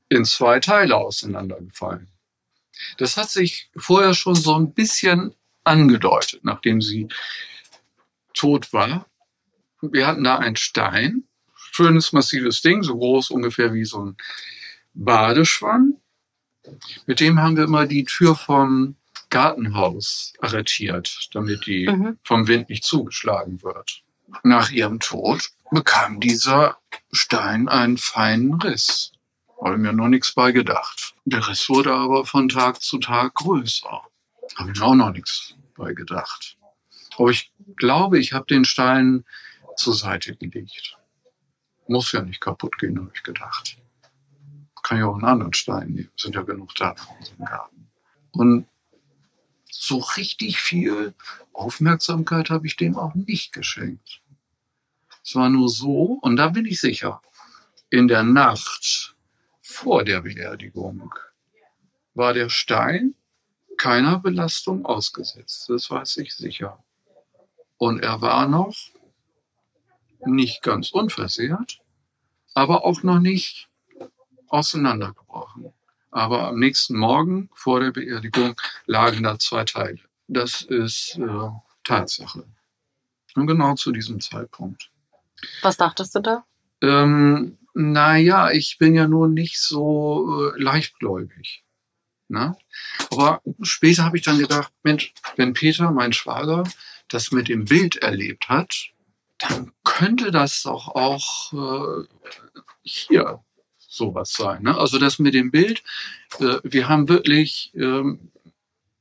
in 0.08 0.24
zwei 0.24 0.60
Teile 0.60 0.96
auseinandergefallen. 0.96 2.08
Das 2.98 3.16
hat 3.16 3.30
sich 3.30 3.70
vorher 3.76 4.14
schon 4.14 4.34
so 4.34 4.54
ein 4.54 4.72
bisschen 4.72 5.34
angedeutet, 5.64 6.44
nachdem 6.44 6.80
sie 6.80 7.08
tot 8.34 8.72
war. 8.72 9.06
Wir 9.82 10.06
hatten 10.06 10.24
da 10.24 10.38
einen 10.38 10.56
Stein, 10.56 11.24
schönes 11.80 12.12
massives 12.12 12.60
Ding, 12.60 12.82
so 12.82 12.96
groß 12.96 13.30
ungefähr 13.30 13.72
wie 13.72 13.84
so 13.84 14.04
ein 14.04 14.16
Badeschwamm. 14.94 15.96
Mit 17.06 17.20
dem 17.20 17.40
haben 17.40 17.56
wir 17.56 17.64
immer 17.64 17.86
die 17.86 18.04
Tür 18.04 18.34
vom 18.36 18.96
Gartenhaus 19.30 20.34
arretiert, 20.40 21.28
damit 21.32 21.66
die 21.66 21.88
Mhm. 21.88 22.18
vom 22.22 22.46
Wind 22.48 22.68
nicht 22.68 22.84
zugeschlagen 22.84 23.62
wird. 23.62 24.02
Nach 24.42 24.70
ihrem 24.70 25.00
Tod 25.00 25.50
bekam 25.70 26.20
dieser 26.20 26.76
Stein 27.12 27.68
einen 27.68 27.96
feinen 27.96 28.54
Riss. 28.60 29.12
Habe 29.62 29.78
mir 29.78 29.92
noch 29.92 30.08
nichts 30.08 30.32
bei 30.32 30.52
gedacht. 30.52 31.14
Der 31.24 31.46
Riss 31.48 31.68
wurde 31.68 31.94
aber 31.94 32.26
von 32.26 32.48
Tag 32.48 32.82
zu 32.82 32.98
Tag 32.98 33.34
größer. 33.34 34.02
Habe 34.56 34.72
ich 34.72 34.78
mir 34.78 34.84
auch 34.84 34.94
noch 34.94 35.12
nichts 35.12 35.54
bei 35.76 35.92
gedacht. 35.94 36.56
Aber 37.16 37.30
ich 37.30 37.52
glaube, 37.76 38.18
ich 38.18 38.32
habe 38.32 38.46
den 38.46 38.64
Stein 38.64 39.24
zur 39.76 39.94
Seite 39.94 40.36
gelegt. 40.36 40.96
Muss 41.90 42.12
ja 42.12 42.22
nicht 42.22 42.40
kaputt 42.40 42.78
gehen, 42.78 42.96
habe 43.00 43.10
ich 43.12 43.24
gedacht. 43.24 43.76
Kann 44.84 45.00
ja 45.00 45.06
auch 45.06 45.14
einen 45.14 45.24
anderen 45.24 45.52
Stein 45.52 45.88
nehmen. 45.88 46.12
Sind 46.16 46.36
ja 46.36 46.42
genug 46.42 46.72
da 46.76 46.92
in 46.92 47.16
unserem 47.18 47.44
Garten. 47.44 47.90
Und 48.30 48.68
so 49.68 49.98
richtig 49.98 50.60
viel 50.60 51.14
Aufmerksamkeit 51.52 52.48
habe 52.48 52.68
ich 52.68 52.76
dem 52.76 52.96
auch 52.96 53.16
nicht 53.16 53.52
geschenkt. 53.52 54.22
Es 55.24 55.34
war 55.34 55.50
nur 55.50 55.68
so, 55.68 56.20
und 56.22 56.36
da 56.36 56.50
bin 56.50 56.64
ich 56.64 56.80
sicher, 56.80 57.20
in 57.90 58.06
der 58.06 58.22
Nacht 58.22 59.16
vor 59.58 60.04
der 60.04 60.20
Beerdigung 60.20 61.12
war 62.14 62.34
der 62.34 62.50
Stein 62.50 63.16
keiner 63.76 64.20
Belastung 64.20 64.86
ausgesetzt. 64.86 65.68
Das 65.68 65.90
weiß 65.90 66.18
ich 66.18 66.36
sicher. 66.36 66.84
Und 67.78 68.04
er 68.04 68.20
war 68.20 68.46
noch 68.46 68.76
nicht 70.26 70.62
ganz 70.62 70.90
unversehrt, 70.90 71.79
aber 72.54 72.84
auch 72.84 73.02
noch 73.02 73.20
nicht 73.20 73.68
auseinandergebrochen. 74.48 75.72
Aber 76.10 76.48
am 76.48 76.58
nächsten 76.58 76.96
Morgen 76.96 77.50
vor 77.54 77.80
der 77.80 77.92
Beerdigung 77.92 78.60
lagen 78.86 79.22
da 79.22 79.38
zwei 79.38 79.64
Teile. 79.64 80.00
Das 80.26 80.62
ist 80.62 81.18
äh, 81.18 81.50
Tatsache. 81.84 82.44
Und 83.36 83.46
genau 83.46 83.74
zu 83.74 83.92
diesem 83.92 84.20
Zeitpunkt. 84.20 84.90
Was 85.62 85.76
dachtest 85.76 86.14
du 86.14 86.20
da? 86.20 86.44
Ähm, 86.82 87.58
naja, 87.74 88.50
ich 88.50 88.78
bin 88.78 88.94
ja 88.94 89.06
nur 89.06 89.28
nicht 89.28 89.60
so 89.60 90.52
äh, 90.52 90.60
leichtgläubig. 90.60 91.64
Ne? 92.28 92.56
Aber 93.10 93.42
später 93.62 94.04
habe 94.04 94.16
ich 94.16 94.22
dann 94.22 94.38
gedacht, 94.38 94.72
Mensch, 94.82 95.12
wenn 95.36 95.52
Peter, 95.52 95.90
mein 95.90 96.12
Schwager, 96.12 96.64
das 97.08 97.32
mit 97.32 97.48
dem 97.48 97.64
Bild 97.64 97.96
erlebt 97.96 98.48
hat, 98.48 98.90
dann 99.38 99.72
könnte 100.00 100.30
das 100.30 100.62
doch 100.62 100.88
auch 100.88 101.52
äh, 101.52 102.06
hier 102.82 103.44
sowas 103.76 104.32
sein. 104.32 104.62
Ne? 104.62 104.74
Also 104.74 104.98
das 104.98 105.18
mit 105.18 105.34
dem 105.34 105.50
Bild, 105.50 105.82
äh, 106.38 106.56
wir 106.62 106.88
haben 106.88 107.10
wirklich, 107.10 107.70
ähm, 107.74 108.30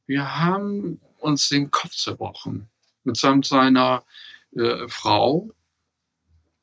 wir 0.08 0.40
haben 0.40 1.00
uns 1.20 1.48
den 1.48 1.72
Kopf 1.72 1.96
zerbrochen 1.96 2.68
mitsamt 3.06 3.46
seiner 3.46 4.04
äh, 4.58 4.90
Frau. 4.90 5.50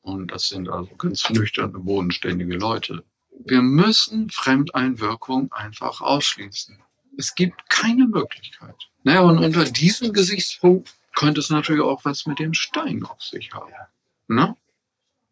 Und 0.01 0.27
das 0.27 0.49
sind 0.49 0.69
also 0.69 0.95
ganz 0.97 1.27
nüchterne, 1.31 1.79
bodenständige 1.79 2.57
Leute. 2.57 3.03
Wir 3.43 3.63
müssen 3.63 4.29
Fremdeinwirkung 4.29 5.51
einfach 5.51 5.99
ausschließen. 6.01 6.77
Es 7.17 7.33
gibt 7.33 7.71
keine 7.71 8.05
Möglichkeit. 8.05 8.75
Naja, 9.01 9.21
und 9.21 9.39
unter 9.39 9.65
diesem 9.65 10.13
Gesichtspunkt 10.13 10.93
könnte 11.15 11.39
es 11.39 11.49
natürlich 11.49 11.81
auch 11.81 12.05
was 12.05 12.27
mit 12.27 12.37
dem 12.37 12.53
Stein 12.53 13.03
auf 13.03 13.23
sich 13.23 13.51
haben. 13.51 13.73
Ne? 14.27 14.55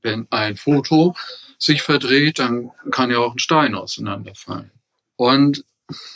Wenn 0.02 0.28
ein 0.30 0.56
Foto 0.56 1.16
sich 1.58 1.82
verdreht, 1.82 2.40
dann 2.40 2.72
kann 2.92 3.12
ja 3.12 3.20
auch 3.20 3.34
ein 3.34 3.40
Stein 3.40 3.76
auseinanderfallen. 3.76 4.72
Und 5.16 5.66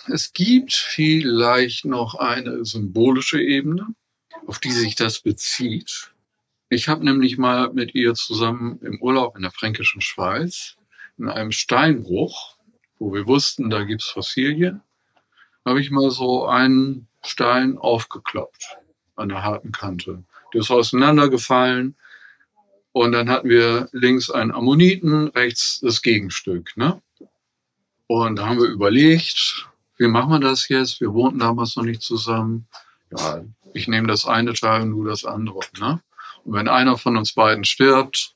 es 0.07 0.33
gibt 0.33 0.73
vielleicht 0.73 1.85
noch 1.85 2.15
eine 2.15 2.65
symbolische 2.65 3.41
Ebene, 3.41 3.87
auf 4.47 4.59
die 4.59 4.71
sich 4.71 4.95
das 4.95 5.19
bezieht. 5.19 6.11
Ich 6.69 6.87
habe 6.87 7.03
nämlich 7.03 7.37
mal 7.37 7.73
mit 7.73 7.95
ihr 7.95 8.13
zusammen 8.13 8.79
im 8.81 9.01
Urlaub 9.01 9.35
in 9.35 9.41
der 9.41 9.51
fränkischen 9.51 10.01
Schweiz 10.01 10.75
in 11.17 11.27
einem 11.27 11.51
Steinbruch, 11.51 12.57
wo 12.97 13.13
wir 13.13 13.27
wussten, 13.27 13.69
da 13.69 13.83
gibt's 13.83 14.07
Fossilien, 14.07 14.81
habe 15.65 15.81
ich 15.81 15.91
mal 15.91 16.09
so 16.11 16.47
einen 16.47 17.07
Stein 17.23 17.77
aufgekloppt 17.77 18.77
an 19.15 19.29
der 19.29 19.43
harten 19.43 19.71
Kante. 19.71 20.23
Der 20.53 20.61
ist 20.61 20.71
auseinandergefallen 20.71 21.95
und 22.91 23.11
dann 23.11 23.29
hatten 23.29 23.49
wir 23.49 23.87
links 23.91 24.29
einen 24.29 24.51
Ammoniten, 24.51 25.27
rechts 25.29 25.79
das 25.81 26.01
Gegenstück. 26.01 26.75
Ne? 26.75 27.01
Und 28.07 28.37
da 28.37 28.47
haben 28.47 28.59
wir 28.59 28.67
überlegt, 28.67 29.67
wie 29.97 30.07
machen 30.07 30.31
wir 30.31 30.39
das 30.39 30.67
jetzt? 30.69 30.99
Wir 31.01 31.13
wohnten 31.13 31.39
damals 31.39 31.75
noch 31.75 31.83
nicht 31.83 32.01
zusammen. 32.01 32.67
Ja, 33.15 33.43
ich 33.73 33.87
nehme 33.87 34.07
das 34.07 34.25
eine 34.25 34.53
Teil 34.53 34.83
und 34.83 34.91
du 34.91 35.05
das 35.05 35.25
andere. 35.25 35.59
Ne? 35.79 36.01
Und 36.43 36.53
wenn 36.53 36.67
einer 36.67 36.97
von 36.97 37.17
uns 37.17 37.33
beiden 37.33 37.63
stirbt, 37.63 38.35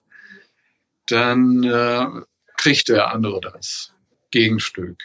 dann 1.07 1.63
äh, 1.63 2.07
kriegt 2.57 2.89
der 2.89 3.11
andere 3.11 3.41
das 3.41 3.93
Gegenstück. 4.31 4.99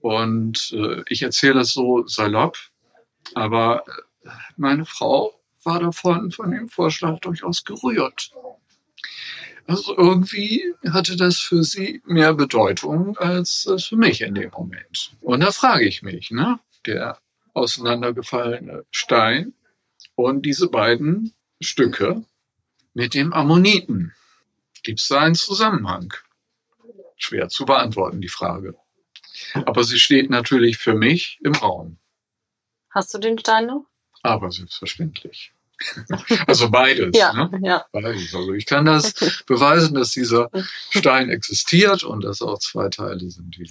Und 0.00 0.72
äh, 0.72 1.02
ich 1.08 1.22
erzähle 1.22 1.54
das 1.54 1.72
so 1.72 2.06
salopp, 2.06 2.56
aber 3.34 3.84
meine 4.56 4.86
Frau 4.86 5.37
war 5.64 5.80
davon 5.80 6.30
von 6.30 6.50
dem 6.50 6.68
Vorschlag 6.68 7.18
durchaus 7.20 7.64
gerührt. 7.64 8.30
Also 9.66 9.96
irgendwie 9.96 10.74
hatte 10.90 11.16
das 11.16 11.38
für 11.38 11.62
sie 11.62 12.02
mehr 12.06 12.32
Bedeutung 12.32 13.18
als 13.18 13.64
das 13.64 13.84
für 13.84 13.96
mich 13.96 14.22
in 14.22 14.34
dem 14.34 14.50
Moment. 14.50 15.12
Und 15.20 15.40
da 15.40 15.52
frage 15.52 15.86
ich 15.86 16.02
mich, 16.02 16.30
ne, 16.30 16.58
der 16.86 17.18
auseinandergefallene 17.52 18.86
Stein 18.90 19.52
und 20.14 20.46
diese 20.46 20.68
beiden 20.68 21.34
Stücke 21.60 22.24
mit 22.94 23.14
dem 23.14 23.32
Ammoniten. 23.32 24.14
Gibt 24.82 25.00
es 25.00 25.08
da 25.08 25.20
einen 25.20 25.34
Zusammenhang? 25.34 26.14
Schwer 27.16 27.48
zu 27.48 27.66
beantworten, 27.66 28.20
die 28.20 28.28
Frage. 28.28 28.74
Aber 29.66 29.84
sie 29.84 29.98
steht 29.98 30.30
natürlich 30.30 30.78
für 30.78 30.94
mich 30.94 31.38
im 31.42 31.52
Raum. 31.54 31.98
Hast 32.90 33.12
du 33.12 33.18
den 33.18 33.38
Stein 33.38 33.66
noch? 33.66 33.84
Aber 34.22 34.50
selbstverständlich. 34.50 35.52
Also 36.46 36.70
beides. 36.70 37.16
Ja, 37.16 37.32
Ne? 37.32 37.60
ja. 37.62 37.86
Beides. 37.92 38.34
Also 38.34 38.52
ich 38.52 38.66
kann 38.66 38.84
das 38.84 39.14
beweisen, 39.46 39.94
dass 39.94 40.10
dieser 40.10 40.50
Stein 40.90 41.30
existiert 41.30 42.02
und 42.02 42.24
dass 42.24 42.42
auch 42.42 42.58
zwei 42.58 42.88
Teile 42.88 43.30
sind, 43.30 43.56
die 43.56 43.70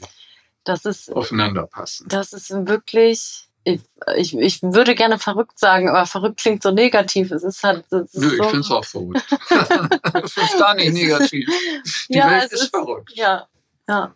Das 0.63 0.85
ist, 0.85 1.11
aufeinander 1.13 1.67
passen. 1.67 2.07
das 2.07 2.31
ist 2.33 2.49
wirklich. 2.51 3.43
Ich, 3.65 3.81
ich, 4.15 4.37
ich 4.37 4.63
würde 4.63 4.95
gerne 4.95 5.19
verrückt 5.19 5.59
sagen, 5.59 5.89
aber 5.89 6.05
verrückt 6.05 6.39
klingt 6.39 6.63
so 6.63 6.71
negativ. 6.71 7.31
Es 7.31 7.43
ist 7.43 7.61
halt. 7.63 7.83
Es 7.91 8.13
ist 8.13 8.21
Nö, 8.21 8.31
ich 8.31 8.37
so, 8.37 8.43
finde 8.43 8.59
es 8.61 8.71
auch 8.71 8.85
verrückt. 8.85 9.25
das 9.29 10.31
finde 10.33 10.49
ich 10.53 10.57
gar 10.59 10.75
nicht 10.75 10.93
negativ. 10.93 11.49
Die 12.09 12.13
ja, 12.13 12.29
Welt 12.31 12.45
es 12.45 12.53
ist, 12.53 12.61
ist 12.61 12.69
verrückt. 12.69 13.11
Ja, 13.15 13.49
ja. 13.89 14.15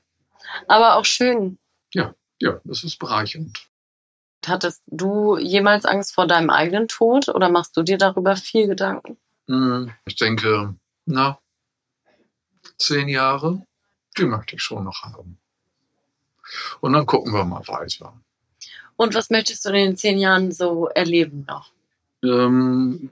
Aber 0.68 0.96
auch 0.96 1.06
schön. 1.06 1.58
Ja, 1.94 2.60
das 2.64 2.84
ist 2.84 2.98
bereichernd. 2.98 3.56
Hattest 4.46 4.82
du 4.88 5.38
jemals 5.38 5.86
Angst 5.86 6.14
vor 6.14 6.28
deinem 6.28 6.50
eigenen 6.50 6.88
Tod 6.88 7.30
oder 7.30 7.50
machst 7.50 7.78
du 7.78 7.84
dir 7.84 7.98
darüber 7.98 8.36
viel 8.36 8.68
Gedanken? 8.68 9.18
Hm, 9.48 9.92
Ich 10.06 10.16
denke, 10.16 10.76
na, 11.06 11.38
zehn 12.78 13.08
Jahre, 13.08 13.66
die 14.18 14.26
möchte 14.26 14.56
ich 14.56 14.64
schon 14.64 14.84
noch 14.84 15.04
haben. 15.04 15.38
Und 16.80 16.94
dann 16.94 17.06
gucken 17.06 17.34
wir 17.34 17.46
mal 17.46 17.66
weiter. 17.68 18.14
Und 18.96 19.16
was 19.16 19.30
möchtest 19.30 19.64
du 19.66 19.70
in 19.70 19.76
den 19.76 19.98
zehn 19.98 20.18
Jahren 20.18 20.52
so 20.52 20.88
erleben 20.88 21.46
noch? 21.48 21.72
Ähm, 22.24 23.10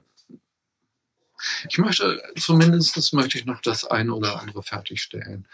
ich 1.68 1.78
möchte, 1.78 2.22
zumindest 2.36 3.12
möchte 3.14 3.38
ich 3.38 3.46
noch 3.46 3.60
das 3.62 3.84
eine 3.84 4.14
oder 4.14 4.40
andere 4.40 4.62
fertigstellen. 4.62 5.46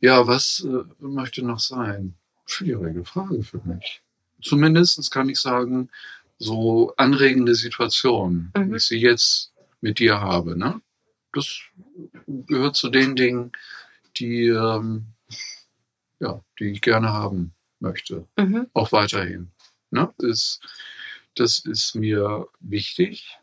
Ja, 0.00 0.26
was 0.26 0.66
äh, 0.66 0.84
möchte 0.98 1.42
noch 1.44 1.58
sein? 1.60 2.14
Schwierige 2.46 3.04
Frage 3.04 3.42
für 3.42 3.60
mich. 3.64 4.02
Zumindest 4.44 5.10
kann 5.10 5.28
ich 5.28 5.40
sagen, 5.40 5.88
so 6.38 6.94
anregende 6.96 7.54
Situationen, 7.54 8.52
Mhm. 8.56 8.72
wie 8.72 8.76
ich 8.76 8.82
sie 8.84 8.98
jetzt 9.00 9.52
mit 9.80 9.98
dir 9.98 10.20
habe, 10.20 10.56
ne? 10.56 10.80
Das 11.32 11.48
gehört 12.28 12.76
zu 12.76 12.90
den 12.90 13.16
Dingen, 13.16 13.52
die, 14.18 14.46
ähm, 14.48 15.06
ja, 16.20 16.40
die 16.58 16.66
ich 16.72 16.80
gerne 16.82 17.12
haben 17.12 17.54
möchte 17.80 18.26
Mhm. 18.36 18.68
auch 18.72 18.92
weiterhin. 18.92 19.50
Ne? 19.90 20.12
Das, 20.18 20.60
das 21.34 21.58
ist 21.60 21.94
mir 21.94 22.46
wichtig. 22.60 23.38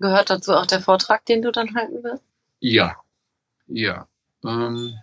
Gehört 0.00 0.30
dazu 0.30 0.52
auch 0.54 0.66
der 0.66 0.80
Vortrag, 0.80 1.24
den 1.26 1.42
du 1.42 1.52
dann 1.52 1.74
halten 1.74 2.02
wirst? 2.02 2.24
Ja, 2.60 2.96
ja. 3.68 4.08
Ähm, 4.44 4.94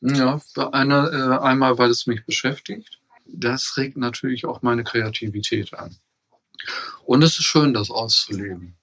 ja, 0.00 0.40
eine, 0.72 1.08
äh, 1.10 1.44
einmal, 1.44 1.76
weil 1.78 1.90
es 1.90 2.06
mich 2.06 2.24
beschäftigt. 2.24 2.99
Das 3.32 3.76
regt 3.76 3.96
natürlich 3.96 4.44
auch 4.46 4.62
meine 4.62 4.84
Kreativität 4.84 5.74
an. 5.74 5.96
Und 7.04 7.22
es 7.22 7.38
ist 7.38 7.44
schön, 7.44 7.72
das 7.72 7.90
auszuleben. 7.90 8.76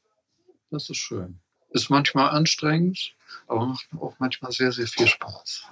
Das 0.72 0.90
ist 0.90 0.98
schön. 0.98 1.40
Ist 1.70 1.90
manchmal 1.90 2.30
anstrengend, 2.30 3.14
aber 3.48 3.66
macht 3.66 3.88
auch 4.00 4.16
manchmal 4.20 4.52
sehr, 4.52 4.72
sehr 4.72 4.88
viel 4.88 5.08
Spaß. 5.08 5.64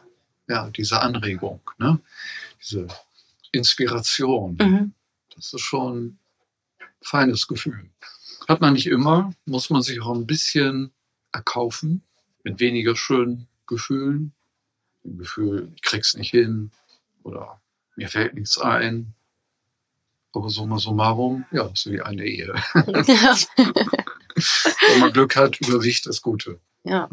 Ja, 0.47 0.69
diese 0.69 1.01
Anregung, 1.01 1.61
ne? 1.77 1.99
diese 2.61 2.87
Inspiration. 3.51 4.57
Mhm. 4.61 4.93
Das 5.35 5.53
ist 5.53 5.61
schon 5.61 6.05
ein 6.05 6.19
feines 7.01 7.47
Gefühl. 7.47 7.89
Hat 8.47 8.61
man 8.61 8.73
nicht 8.73 8.87
immer, 8.87 9.33
muss 9.45 9.69
man 9.69 9.81
sich 9.81 10.01
auch 10.01 10.13
ein 10.13 10.27
bisschen 10.27 10.91
erkaufen, 11.31 12.03
mit 12.43 12.59
weniger 12.59 12.95
schönen 12.95 13.47
Gefühlen. 13.65 14.33
Ein 15.03 15.17
Gefühl, 15.17 15.71
ich 15.75 15.81
krieg's 15.81 16.15
nicht 16.15 16.31
hin 16.31 16.71
oder 17.23 17.59
mir 17.95 18.09
fällt 18.09 18.33
nichts 18.33 18.59
ein. 18.59 19.13
Aber 20.33 20.49
summa 20.49 20.77
summarum, 20.77 21.45
ja, 21.51 21.69
so 21.73 21.91
wie 21.91 22.01
eine 22.01 22.25
Ehe. 22.25 22.53
Ja. 23.07 23.37
Wenn 24.89 24.99
man 24.99 25.13
Glück 25.13 25.35
hat, 25.35 25.59
überwiegt 25.61 26.05
das 26.05 26.21
Gute. 26.21 26.59
Ja. 26.83 27.09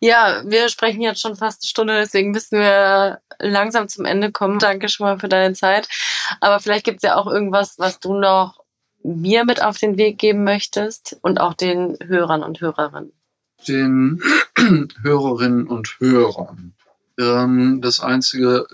Ja, 0.00 0.42
wir 0.46 0.68
sprechen 0.70 1.02
jetzt 1.02 1.20
schon 1.20 1.36
fast 1.36 1.62
eine 1.62 1.68
Stunde, 1.68 2.00
deswegen 2.00 2.30
müssen 2.30 2.58
wir 2.58 3.20
langsam 3.38 3.88
zum 3.88 4.06
Ende 4.06 4.32
kommen. 4.32 4.58
Danke 4.58 4.88
schon 4.88 5.06
mal 5.06 5.18
für 5.18 5.28
deine 5.28 5.54
Zeit. 5.54 5.88
Aber 6.40 6.58
vielleicht 6.58 6.84
gibt 6.84 6.98
es 6.98 7.02
ja 7.02 7.16
auch 7.16 7.26
irgendwas, 7.26 7.78
was 7.78 8.00
du 8.00 8.14
noch 8.14 8.64
mir 9.02 9.44
mit 9.44 9.62
auf 9.62 9.78
den 9.78 9.98
Weg 9.98 10.18
geben 10.18 10.42
möchtest 10.42 11.18
und 11.22 11.40
auch 11.40 11.54
den 11.54 11.98
Hörern 12.02 12.42
und 12.42 12.60
Hörerinnen. 12.60 13.12
Den 13.66 14.22
Hörerinnen 15.02 15.66
und 15.66 15.96
Hörern. 15.98 16.74
Ähm, 17.18 17.80
das 17.82 18.00
Einzige, 18.00 18.66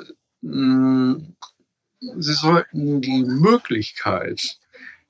sie 0.44 2.34
sollten 2.34 3.00
die 3.00 3.24
Möglichkeit, 3.24 4.58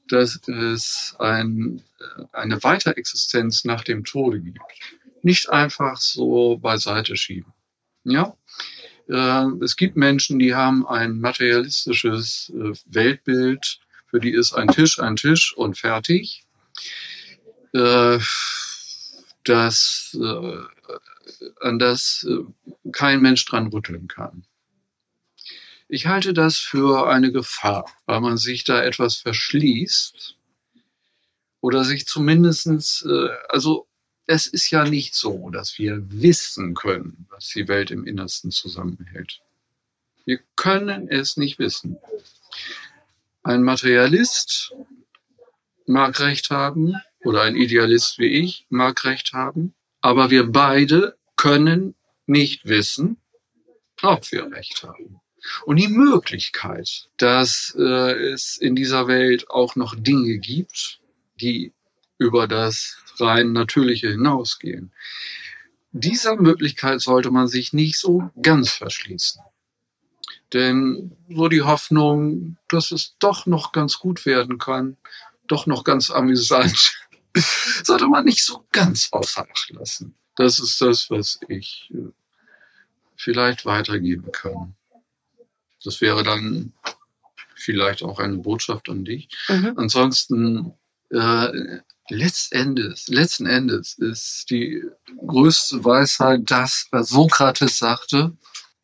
dass 0.09 0.41
es 0.49 1.17
ein, 1.19 1.83
äh, 2.01 2.25
eine 2.33 2.63
Weiterexistenz 2.63 3.65
nach 3.65 3.85
dem 3.85 4.05
Tode 4.05 4.41
gibt, 4.41 4.61
nicht 5.23 5.51
einfach 5.51 5.97
so 5.97 6.59
beiseite 6.59 7.17
schieben. 7.17 7.53
Ja, 8.05 8.37
äh, 9.09 9.47
es 9.63 9.77
gibt 9.77 9.97
Menschen, 9.97 10.39
die 10.39 10.55
haben 10.55 10.87
ein 10.87 11.21
materialistisches 11.21 12.53
äh, 12.55 12.73
Weltbild, 12.87 13.81
für 14.07 14.21
die 14.21 14.33
ist 14.33 14.53
ein 14.53 14.69
Tisch 14.69 15.01
ein 15.01 15.17
Tisch 15.17 15.57
und 15.57 15.77
fertig. 15.77 16.43
Das, 19.43 20.17
an 21.61 21.79
das 21.81 22.25
kein 22.93 23.21
Mensch 23.21 23.45
dran 23.47 23.67
rütteln 23.67 24.07
kann. 24.07 24.45
Ich 25.95 26.09
halte 26.09 26.33
das 26.33 26.59
für 26.59 27.09
eine 27.09 27.31
Gefahr, 27.31 27.89
weil 28.07 28.21
man 28.21 28.37
sich 28.37 28.65
da 28.65 28.83
etwas 28.83 29.15
verschließt 29.15 30.37
oder 31.61 31.85
sich 31.85 32.05
zumindestens, 32.05 33.07
äh, 33.09 33.29
also 33.49 33.87
es 34.27 34.49
ist 34.49 34.73
ja 34.73 34.85
nicht 34.85 35.15
so, 35.15 35.51
dass 35.51 35.79
wir 35.79 36.03
wissen 36.11 36.75
können, 36.75 37.29
was 37.31 37.47
die 37.47 37.69
Welt 37.69 37.93
im 37.93 38.09
Innersten 38.09 38.51
zusammenhält. 38.51 39.41
Wir 40.25 40.41
können 40.57 41.07
es 41.07 41.37
nicht 41.37 41.61
wissen. 41.61 41.97
Ein 43.45 43.63
Materialist 43.63 44.75
mag 45.87 46.19
recht 46.19 46.51
haben 46.51 46.95
oder 47.21 47.43
ein 47.43 47.55
Idealist 47.55 48.19
wie 48.19 48.43
ich 48.43 48.67
mag 48.69 49.05
recht 49.05 49.33
haben, 49.33 49.77
aber 50.01 50.33
wir 50.33 50.51
beide 50.51 51.17
können 51.37 51.95
nicht 52.27 52.67
wissen, 52.67 53.19
ob 54.03 54.33
wir 54.33 54.51
recht 54.51 54.83
haben. 54.83 55.21
Und 55.65 55.77
die 55.77 55.89
Möglichkeit, 55.89 57.09
dass 57.17 57.75
äh, 57.79 58.13
es 58.33 58.57
in 58.57 58.75
dieser 58.75 59.09
Welt 59.09 59.51
auch 59.51 59.77
noch 59.77 59.95
Dinge 59.95 60.39
gibt, 60.39 61.01
die 61.41 61.73
über 62.19 62.49
das 62.49 62.97
rein 63.19 63.53
Natürliche 63.53 64.11
hinausgehen. 64.11 64.93
Dieser 65.93 66.37
Möglichkeit 66.37 67.01
sollte 67.01 67.31
man 67.31 67.47
sich 67.47 67.73
nicht 67.73 67.99
so 67.99 68.31
ganz 68.41 68.71
verschließen. 68.71 69.43
Denn 70.53 71.17
so 71.29 71.49
die 71.49 71.63
Hoffnung, 71.63 72.57
dass 72.69 72.93
es 72.93 73.17
doch 73.19 73.47
noch 73.47 73.73
ganz 73.73 73.99
gut 73.99 74.25
werden 74.27 74.59
kann, 74.59 74.97
doch 75.47 75.67
noch 75.67 75.85
ganz 75.85 76.11
amüsant, 76.11 76.97
sollte 77.85 78.07
man 78.07 78.25
nicht 78.25 78.45
so 78.45 78.65
ganz 78.73 79.09
außer 79.11 79.47
Acht 79.51 79.71
lassen. 79.71 80.15
Das 80.37 80.59
ist 80.59 80.81
das, 80.81 81.11
was 81.11 81.39
ich 81.49 81.91
äh, 81.93 82.11
vielleicht 83.17 83.67
weitergeben 83.67 84.31
kann. 84.33 84.75
Das 85.85 86.01
wäre 86.01 86.23
dann 86.23 86.73
vielleicht 87.55 88.03
auch 88.03 88.19
eine 88.19 88.39
Botschaft 88.39 88.89
an 88.89 89.05
dich. 89.05 89.29
Mhm. 89.49 89.75
Ansonsten, 89.77 90.75
äh, 91.11 91.81
letztendes, 92.09 93.09
letzten 93.09 93.47
Endes 93.47 93.95
ist 93.95 94.51
die 94.51 94.83
größte 95.27 95.85
Weisheit 95.85 96.43
das, 96.47 96.87
was 96.91 97.11
Sokrates 97.11 97.79
sagte, 97.79 98.37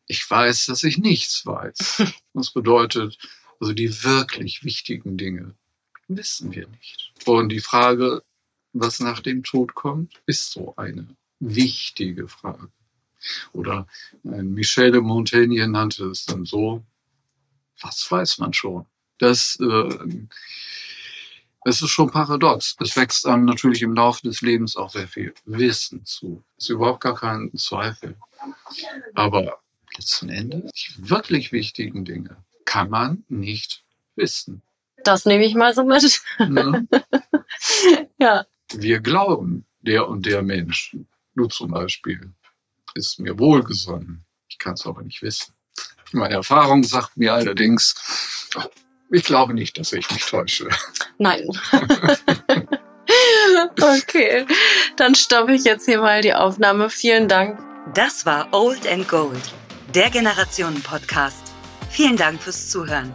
ich 0.07 0.29
weiß, 0.29 0.65
dass 0.65 0.83
ich 0.83 0.97
nichts 0.97 1.45
weiß. 1.45 2.03
Das 2.33 2.51
bedeutet, 2.51 3.17
also 3.59 3.73
die 3.73 4.03
wirklich 4.03 4.63
wichtigen 4.63 5.17
Dinge 5.17 5.53
wissen 6.07 6.53
wir 6.53 6.67
nicht. 6.69 7.11
Und 7.25 7.49
die 7.49 7.59
Frage, 7.59 8.23
was 8.71 9.01
nach 9.01 9.19
dem 9.19 9.43
Tod 9.43 9.75
kommt, 9.75 10.21
ist 10.25 10.51
so 10.51 10.73
eine 10.77 11.07
wichtige 11.39 12.29
Frage. 12.29 12.71
Oder 13.53 13.87
Michel 14.23 14.91
de 14.91 15.01
Montaigne 15.01 15.67
nannte 15.67 16.05
es 16.05 16.25
dann 16.25 16.45
so, 16.45 16.83
was 17.81 18.09
weiß 18.09 18.39
man 18.39 18.53
schon? 18.53 18.85
Das, 19.17 19.57
äh, 19.59 20.27
das 21.63 21.81
ist 21.81 21.89
schon 21.89 22.09
paradox. 22.09 22.75
Es 22.79 22.95
wächst 22.95 23.27
einem 23.27 23.45
natürlich 23.45 23.81
im 23.81 23.93
Laufe 23.93 24.23
des 24.23 24.41
Lebens 24.41 24.75
auch 24.75 24.89
sehr 24.89 25.07
viel 25.07 25.33
Wissen 25.45 26.05
zu. 26.05 26.43
Ist 26.57 26.69
überhaupt 26.69 27.01
gar 27.01 27.15
kein 27.15 27.51
Zweifel. 27.55 28.17
Aber 29.13 29.61
letzten 29.95 30.29
Endes, 30.29 30.71
die 30.71 31.09
wirklich 31.09 31.51
wichtigen 31.51 32.05
Dinge 32.05 32.37
kann 32.65 32.89
man 32.89 33.23
nicht 33.27 33.83
wissen. 34.15 34.61
Das 35.03 35.25
nehme 35.25 35.45
ich 35.45 35.55
mal 35.55 35.73
so 35.73 35.83
mit. 35.83 36.21
Ne? 36.39 36.87
ja. 38.19 38.45
Wir 38.73 38.99
glauben, 38.99 39.65
der 39.81 40.07
und 40.07 40.25
der 40.25 40.41
Mensch, 40.41 40.95
du 41.35 41.47
zum 41.47 41.71
Beispiel, 41.71 42.31
ist 42.93 43.19
mir 43.19 43.37
wohlgesonnen. 43.37 44.25
Ich 44.47 44.57
kann 44.57 44.73
es 44.73 44.85
aber 44.85 45.01
nicht 45.01 45.21
wissen. 45.21 45.53
Meine 46.13 46.35
Erfahrung 46.35 46.83
sagt 46.83 47.17
mir 47.17 47.33
allerdings, 47.33 47.95
ich 49.11 49.23
glaube 49.23 49.53
nicht, 49.53 49.77
dass 49.77 49.93
ich 49.93 50.09
mich 50.11 50.25
täusche. 50.25 50.67
Nein. 51.17 51.47
okay, 53.81 54.45
dann 54.97 55.15
stoppe 55.15 55.53
ich 55.53 55.63
jetzt 55.63 55.85
hier 55.85 55.99
mal 55.99 56.21
die 56.21 56.33
Aufnahme. 56.33 56.89
Vielen 56.89 57.27
Dank. 57.27 57.59
Das 57.93 58.25
war 58.25 58.47
Old 58.53 58.87
and 58.87 59.07
Gold, 59.09 59.41
der 59.93 60.09
Generationen-Podcast. 60.09 61.51
Vielen 61.89 62.15
Dank 62.15 62.41
fürs 62.41 62.69
Zuhören. 62.69 63.13